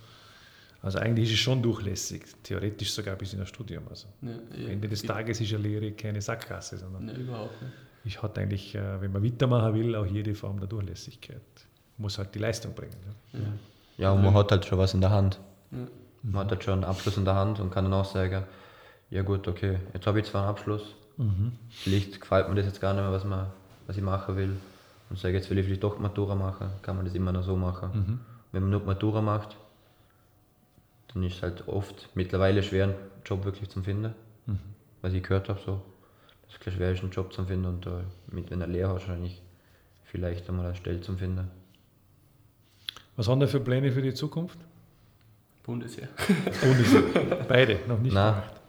Also 0.81 0.99
eigentlich 0.99 1.29
ist 1.29 1.35
es 1.35 1.41
schon 1.41 1.61
durchlässig, 1.61 2.23
theoretisch 2.43 2.93
sogar 2.93 3.17
bis 3.17 3.33
in 3.33 3.41
das 3.41 3.49
Studium. 3.49 3.85
Also 3.89 4.07
ja, 4.23 4.31
ja, 4.57 4.69
Ende 4.69 4.89
des 4.89 5.03
Tages 5.03 5.41
ist 5.41 5.53
eine 5.53 5.63
Lehre 5.63 5.93
keine 5.93 6.21
Sackgasse, 6.23 6.79
sondern 6.79 7.09
ja, 7.09 7.15
überhaupt 7.15 7.61
nicht. 7.61 7.73
ich 8.05 8.23
hat 8.23 8.39
eigentlich, 8.39 8.75
äh, 8.75 9.01
wenn 9.01 9.11
man 9.11 9.25
weitermachen 9.25 9.75
will, 9.75 9.97
auch 9.97 10.07
jede 10.07 10.35
Form 10.35 10.61
der 10.61 10.69
Durchlässigkeit. 10.69 11.43
Muss 11.97 12.17
halt 12.19 12.33
die 12.35 12.39
Leistung 12.39 12.75
bringen. 12.75 12.97
Ja, 13.33 13.41
ja 13.97 14.13
und 14.13 14.23
man 14.23 14.35
hat 14.35 14.53
halt 14.53 14.65
schon 14.65 14.79
was 14.79 14.95
in 14.95 15.01
der 15.01 15.11
Hand. 15.11 15.41
Man 16.23 16.45
hat 16.45 16.51
halt 16.51 16.63
schon 16.63 16.75
einen 16.75 16.85
Abschluss 16.85 17.17
in 17.17 17.25
der 17.25 17.35
Hand 17.35 17.59
und 17.59 17.71
kann 17.71 17.85
dann 17.85 17.95
auch 17.95 18.05
sagen, 18.05 18.45
ja 19.11 19.23
gut, 19.23 19.49
okay, 19.49 19.79
jetzt 19.95 20.07
habe 20.07 20.21
ich 20.21 20.27
zwar 20.27 20.43
einen 20.43 20.51
Abschluss, 20.51 20.95
mhm. 21.17 21.53
vielleicht 21.71 22.21
gefällt 22.21 22.49
mir 22.49 22.55
das 22.55 22.67
jetzt 22.67 22.81
gar 22.81 22.95
nicht 22.95 23.03
mehr, 23.03 23.13
was, 23.13 23.25
man, 23.25 23.47
was 23.87 23.97
ich 23.97 24.03
machen 24.03 24.37
will. 24.37 24.57
Und 25.11 25.19
sage, 25.19 25.35
jetzt 25.35 25.49
will 25.51 25.59
ich 25.59 25.65
vielleicht 25.65 25.83
doch 25.83 25.99
Matura 25.99 26.35
machen, 26.35 26.69
kann 26.83 26.97
man 26.97 27.05
das 27.07 27.15
immer 27.15 27.33
noch 27.33 27.43
so 27.43 27.57
machen. 27.57 27.91
Mhm. 27.93 28.21
Wenn 28.53 28.63
man 28.63 28.71
nur 28.71 28.81
Matura 28.85 29.23
macht, 29.23 29.57
dann 31.13 31.23
ist 31.23 31.37
es 31.37 31.43
halt 31.43 31.67
oft 31.69 32.11
mittlerweile 32.15 32.63
schwer, 32.63 32.85
einen 32.85 32.95
Job 33.25 33.45
wirklich 33.45 33.69
zu 33.69 33.83
finden. 33.83 34.15
Mhm. 34.47 34.59
Was 35.03 35.13
ich 35.13 35.23
gehört 35.23 35.49
habe, 35.49 35.61
so. 35.65 35.83
Das 36.47 36.67
ist 36.67 36.75
schwer, 36.75 36.89
einen 36.89 37.11
Job 37.11 37.33
zu 37.33 37.45
finden 37.45 37.67
und 37.67 37.87
äh, 37.87 37.91
mit 38.31 38.53
einer 38.53 38.67
Lehre 38.67 38.93
wahrscheinlich 38.93 39.43
vielleicht 40.05 40.49
einmal 40.49 40.67
eine 40.67 40.75
Stelle 40.75 41.01
zu 41.01 41.15
finden. 41.15 41.51
Was 43.17 43.29
haben 43.29 43.41
wir 43.41 43.49
für 43.49 43.61
Pläne 43.61 43.93
für 43.93 44.01
die 44.01 44.15
Zukunft? 44.15 44.59
Bundesheer. 45.63 46.09
Bundesheer. 46.63 47.45
Beide, 47.47 47.81
noch 47.87 47.99
nicht 47.99 48.15
Nein. 48.15 48.35
gemacht. 48.35 48.61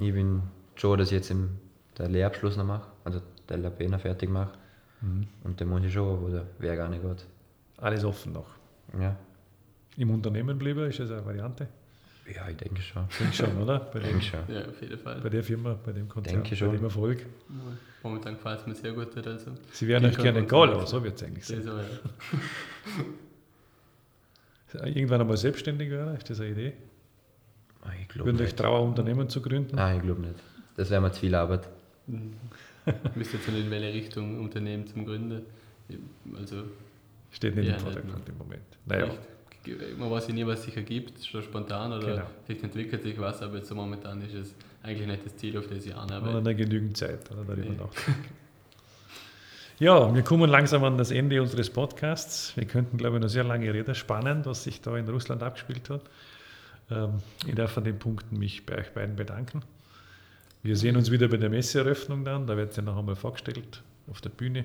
Ich 0.00 0.12
bin 0.12 0.42
schon, 0.74 0.98
dass 0.98 1.08
ich 1.08 1.18
jetzt 1.18 1.30
im, 1.30 1.50
der 1.96 2.08
Lehrabschluss 2.08 2.56
noch 2.56 2.64
mache, 2.64 2.88
also 3.04 3.20
der 3.48 3.58
LAP 3.58 3.88
noch 3.88 4.00
fertig 4.00 4.28
mache. 4.28 4.58
Mhm. 5.00 5.28
Und 5.44 5.60
den 5.60 5.68
muss 5.68 5.84
ich 5.84 5.92
schon, 5.92 6.20
wo 6.20 6.28
der 6.28 6.46
wäre 6.58 6.76
gar 6.76 6.88
nicht 6.88 7.02
gut. 7.02 7.24
Alles 7.76 8.04
offen 8.04 8.32
noch. 8.32 8.46
Ja 8.98 9.16
im 9.96 10.10
Unternehmen 10.10 10.58
bleiben? 10.58 10.88
Ist 10.88 11.00
das 11.00 11.10
eine 11.10 11.24
Variante? 11.24 11.68
Ja, 12.34 12.48
ich 12.48 12.56
denke 12.56 12.82
schon. 12.82 13.04
Ich 13.08 13.18
denke 13.18 13.34
schon, 13.34 13.62
oder? 13.62 13.78
Bei 13.78 14.00
denke 14.00 14.22
schon. 14.22 14.40
Ja, 14.48 14.66
auf 14.66 14.80
jeden 14.82 14.98
Fall. 14.98 15.20
Bei 15.20 15.28
der 15.28 15.44
Firma, 15.44 15.78
bei 15.84 15.92
dem 15.92 16.08
Konzern, 16.08 16.42
denke 16.42 16.56
schon. 16.56 16.70
bei 16.70 16.76
dem 16.76 16.84
Erfolg. 16.84 17.24
Momentan 18.02 18.34
gefällt 18.34 18.60
es 18.60 18.66
mir 18.66 18.74
sehr 18.74 18.92
gut. 18.92 19.16
Also 19.26 19.52
Sie 19.70 19.86
wären 19.86 20.04
euch 20.04 20.16
gerne 20.16 20.40
egal, 20.40 20.72
aber 20.72 20.86
so 20.86 21.02
wird 21.04 21.16
es 21.16 21.22
eigentlich 21.22 21.46
sein. 21.46 21.62
So, 21.62 21.70
ja. 21.70 21.84
Irgendwann 24.84 25.20
einmal 25.20 25.36
selbstständig 25.36 25.90
werden, 25.90 26.16
ist 26.16 26.28
das 26.28 26.40
eine 26.40 26.50
Idee? 26.50 26.72
Ah, 27.82 27.90
ich 28.00 28.08
glaube 28.08 28.30
Würden 28.30 28.44
euch 28.44 28.54
Trauer 28.54 28.82
Unternehmen 28.82 29.28
zu 29.28 29.40
gründen? 29.40 29.76
Nein, 29.76 29.96
ich 29.98 30.02
glaube 30.02 30.20
nicht. 30.20 30.34
Das 30.76 30.90
wäre 30.90 31.00
mir 31.00 31.12
zu 31.12 31.20
viel 31.20 31.34
Arbeit. 31.34 31.68
Müsste 33.14 33.36
jetzt 33.36 33.48
in 33.48 33.70
welche 33.70 33.94
Richtung 33.94 34.40
Unternehmen 34.40 34.86
zum 34.86 35.06
Gründen? 35.06 35.42
Also, 36.38 36.64
Steht 37.30 37.56
nicht 37.56 37.68
im 37.68 37.78
Vordergrund 37.78 38.28
im 38.28 38.36
Moment. 38.38 38.62
Naja. 38.84 39.06
Echt? 39.06 39.18
Man 39.98 40.10
weiß 40.10 40.28
ja 40.28 40.34
nie, 40.34 40.46
was 40.46 40.62
sich 40.62 40.76
ergibt, 40.76 41.24
schon 41.24 41.42
spontan 41.42 41.92
oder 41.92 42.06
genau. 42.06 42.26
vielleicht 42.44 42.62
entwickelt 42.64 43.02
sich 43.02 43.18
was, 43.18 43.42
aber 43.42 43.56
jetzt 43.56 43.68
so 43.68 43.74
momentan 43.74 44.20
ist 44.22 44.34
es 44.34 44.54
eigentlich 44.82 45.06
nicht 45.06 45.26
das 45.26 45.36
Ziel, 45.36 45.58
auf 45.58 45.66
das 45.66 45.84
ich 45.84 45.94
anarbeite. 45.94 46.38
Oder 46.38 46.40
nicht 46.40 46.58
genügend 46.58 46.96
Zeit, 46.96 47.30
oder 47.30 47.44
darüber 47.44 47.70
nee. 47.70 47.76
nachdenken. 47.76 48.34
Ja, 49.78 50.14
wir 50.14 50.22
kommen 50.22 50.48
langsam 50.48 50.84
an 50.84 50.96
das 50.96 51.10
Ende 51.10 51.42
unseres 51.42 51.68
Podcasts. 51.68 52.56
Wir 52.56 52.64
könnten, 52.64 52.96
glaube 52.96 53.16
ich, 53.16 53.22
noch 53.22 53.28
sehr 53.28 53.44
lange 53.44 53.74
reden. 53.74 53.94
Spannend, 53.94 54.46
was 54.46 54.64
sich 54.64 54.80
da 54.80 54.96
in 54.96 55.06
Russland 55.06 55.42
abgespielt 55.42 55.90
hat. 55.90 56.00
Ähm, 56.90 57.20
ich 57.46 57.54
darf 57.54 57.76
an 57.76 57.84
den 57.84 57.98
Punkten 57.98 58.38
mich 58.38 58.64
bei 58.64 58.78
euch 58.78 58.94
beiden 58.94 59.16
bedanken. 59.16 59.60
Wir 60.62 60.76
sehen 60.76 60.96
uns 60.96 61.10
wieder 61.10 61.28
bei 61.28 61.36
der 61.36 61.50
Messeeröffnung 61.50 62.24
dann. 62.24 62.46
Da 62.46 62.56
wird 62.56 62.70
es 62.70 62.76
ja 62.76 62.82
noch 62.82 62.96
einmal 62.96 63.16
vorgestellt 63.16 63.82
auf 64.10 64.22
der 64.22 64.30
Bühne. 64.30 64.64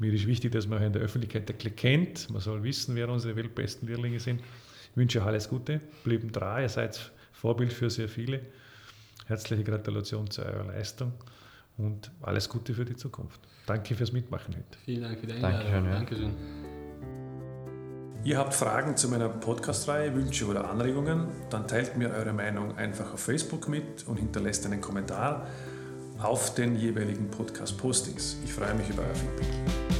Mir 0.00 0.14
ist 0.14 0.26
wichtig, 0.26 0.52
dass 0.52 0.66
man 0.66 0.78
auch 0.78 0.86
in 0.86 0.94
der 0.94 1.02
Öffentlichkeit 1.02 1.76
kennt. 1.76 2.30
Man 2.30 2.40
soll 2.40 2.62
wissen, 2.62 2.96
wer 2.96 3.10
unsere 3.10 3.36
weltbesten 3.36 3.86
Lehrlinge 3.86 4.18
sind. 4.18 4.40
Ich 4.40 4.96
wünsche 4.96 5.20
euch 5.20 5.26
alles 5.26 5.46
Gute, 5.48 5.80
bleiben 6.02 6.32
dran, 6.32 6.62
ihr 6.62 6.70
seid 6.70 7.12
Vorbild 7.32 7.70
für 7.72 7.90
sehr 7.90 8.08
viele. 8.08 8.40
Herzliche 9.26 9.62
Gratulation 9.62 10.28
zu 10.30 10.42
eurer 10.42 10.64
Leistung 10.64 11.12
und 11.76 12.10
alles 12.22 12.48
Gute 12.48 12.72
für 12.72 12.86
die 12.86 12.96
Zukunft. 12.96 13.40
Danke 13.66 13.94
fürs 13.94 14.10
Mitmachen 14.10 14.54
heute. 14.56 14.78
Vielen 14.86 15.02
Dank 15.02 15.20
für 15.20 15.32
Einladung. 15.32 15.50
Dankeschön. 15.50 15.84
Ja. 15.84 15.92
Dankeschön. 15.92 16.34
Ihr 18.24 18.38
habt 18.38 18.54
Fragen 18.54 18.96
zu 18.96 19.08
meiner 19.08 19.28
Podcast-Reihe, 19.28 20.14
Wünsche 20.14 20.46
oder 20.46 20.70
Anregungen? 20.70 21.28
Dann 21.50 21.68
teilt 21.68 21.96
mir 21.98 22.10
eure 22.10 22.32
Meinung 22.32 22.76
einfach 22.76 23.12
auf 23.12 23.20
Facebook 23.20 23.68
mit 23.68 24.06
und 24.06 24.16
hinterlasst 24.16 24.64
einen 24.64 24.80
Kommentar 24.80 25.46
auf 26.22 26.54
den 26.54 26.76
jeweiligen 26.76 27.28
Podcast-Postings. 27.28 28.36
Ich 28.44 28.52
freue 28.52 28.74
mich 28.74 28.88
über 28.90 29.02
euer 29.02 29.14
Feedback. 29.14 29.99